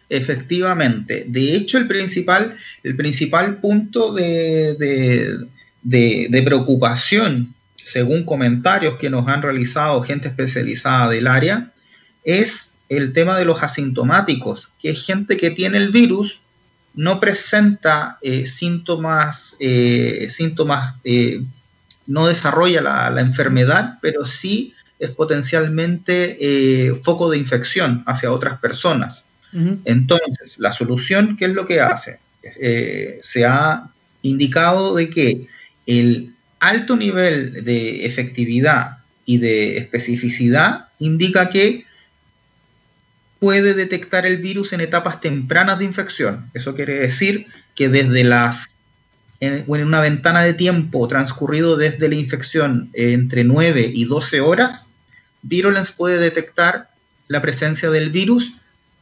[0.09, 1.25] Efectivamente.
[1.27, 2.53] De hecho, el principal,
[2.83, 4.75] el principal punto de,
[5.81, 11.72] de, preocupación, según comentarios que nos han realizado gente especializada del área,
[12.23, 16.41] es el tema de los asintomáticos, que es gente que tiene el virus,
[16.95, 21.41] no presenta eh, síntomas, eh, síntomas eh,
[22.05, 29.25] no desarrolla la, la, enfermedad, pero sí es potencialmente foco de infección hacia otras personas.
[29.85, 32.19] Entonces, la solución, ¿qué es lo que hace?
[33.21, 33.89] Se ha
[34.23, 35.47] indicado de que
[35.85, 41.85] el alto nivel de efectividad y de especificidad indica que
[43.43, 46.49] puede detectar el virus en etapas tempranas de infección.
[46.53, 48.69] Eso quiere decir que desde las
[49.41, 54.87] en, una ventana de tiempo transcurrido desde la infección entre 9 y 12 horas,
[55.41, 56.89] Virulence puede detectar
[57.27, 58.53] la presencia del virus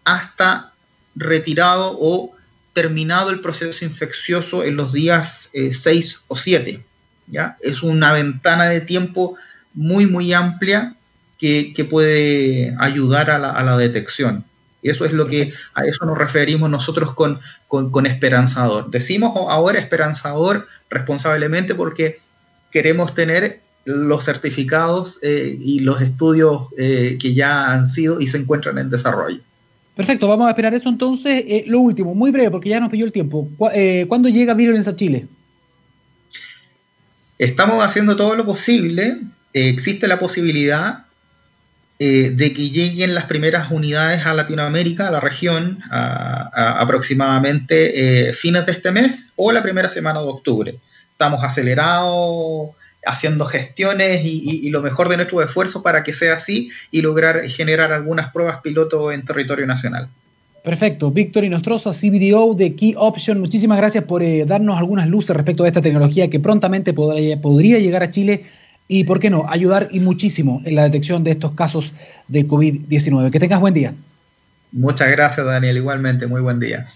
[0.06, 0.74] hasta
[1.14, 2.32] retirado o
[2.74, 6.84] terminado el proceso infeccioso en los días 6 eh, o 7.
[7.28, 7.58] ¿ya?
[7.62, 9.36] Es una ventana de tiempo
[9.76, 10.96] muy, muy amplia
[11.42, 14.46] que, puede ayudar a la, detección.
[14.84, 18.92] Y eso es lo que a eso nos referimos nosotros con, con, esperanzador.
[18.92, 22.20] Decimos ahora esperanzador responsablemente porque
[22.72, 28.38] queremos tener los certificados eh, y los estudios eh, que ya han sido y se
[28.38, 29.40] encuentran en desarrollo.
[29.96, 31.44] Perfecto, vamos a esperar eso entonces.
[31.48, 33.50] Eh, lo último, muy breve, porque ya nos pilló el tiempo.
[34.08, 35.28] ¿Cuándo llega Virulence a Chile?
[37.40, 39.18] Estamos haciendo todo lo posible.
[39.54, 41.06] Existe la posibilidad
[42.02, 48.92] de que lleguen las primeras unidades a Latinoamérica, a la región, aproximadamente fines de este
[48.92, 50.74] mes o la primera semana de octubre.
[51.12, 52.72] Estamos acelerados
[53.06, 57.92] haciendo gestiones y, lo mejor de nuestro esfuerzo para que sea así y lograr generar
[57.92, 60.08] algunas pruebas piloto en territorio nacional.
[60.64, 61.10] Perfecto.
[61.10, 65.68] Víctor Inostroza, CBDO de Key Option, muchísimas gracias por eh, darnos algunas luces respecto a
[65.68, 68.46] esta tecnología que prontamente podría llegar a Chile
[68.92, 71.94] y, ¿por qué no?, ayudar y muchísimo en la detección de estos casos
[72.28, 73.32] de COVID-19.
[73.32, 73.94] Que tengas buen día.
[74.74, 75.78] Muchas gracias, Daniel.
[75.78, 76.90] Igualmente, muy buen día.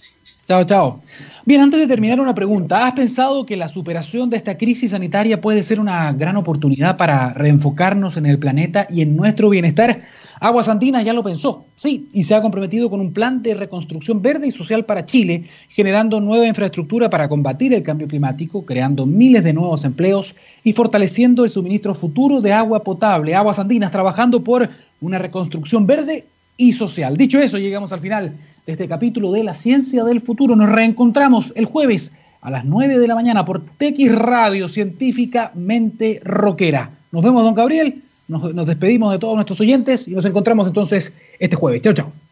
[0.45, 1.01] Chao, chao.
[1.47, 5.41] Bien, antes de terminar una pregunta, ¿has pensado que la superación de esta crisis sanitaria
[5.41, 10.01] puede ser una gran oportunidad para reenfocarnos en el planeta y en nuestro bienestar?
[10.39, 14.23] Aguas Andinas ya lo pensó, sí, y se ha comprometido con un plan de reconstrucción
[14.23, 19.43] verde y social para Chile, generando nueva infraestructura para combatir el cambio climático, creando miles
[19.43, 23.35] de nuevos empleos y fortaleciendo el suministro futuro de agua potable.
[23.35, 24.67] Aguas Andinas trabajando por
[24.99, 26.25] una reconstrucción verde
[26.57, 27.15] y social.
[27.17, 28.33] Dicho eso, llegamos al final
[28.65, 30.55] este capítulo de La Ciencia del Futuro.
[30.55, 32.11] Nos reencontramos el jueves
[32.41, 36.91] a las 9 de la mañana por TX Radio Científicamente Rockera.
[37.11, 38.01] Nos vemos, don Gabriel.
[38.27, 41.81] Nos, nos despedimos de todos nuestros oyentes y nos encontramos entonces este jueves.
[41.81, 42.24] Chao, chao.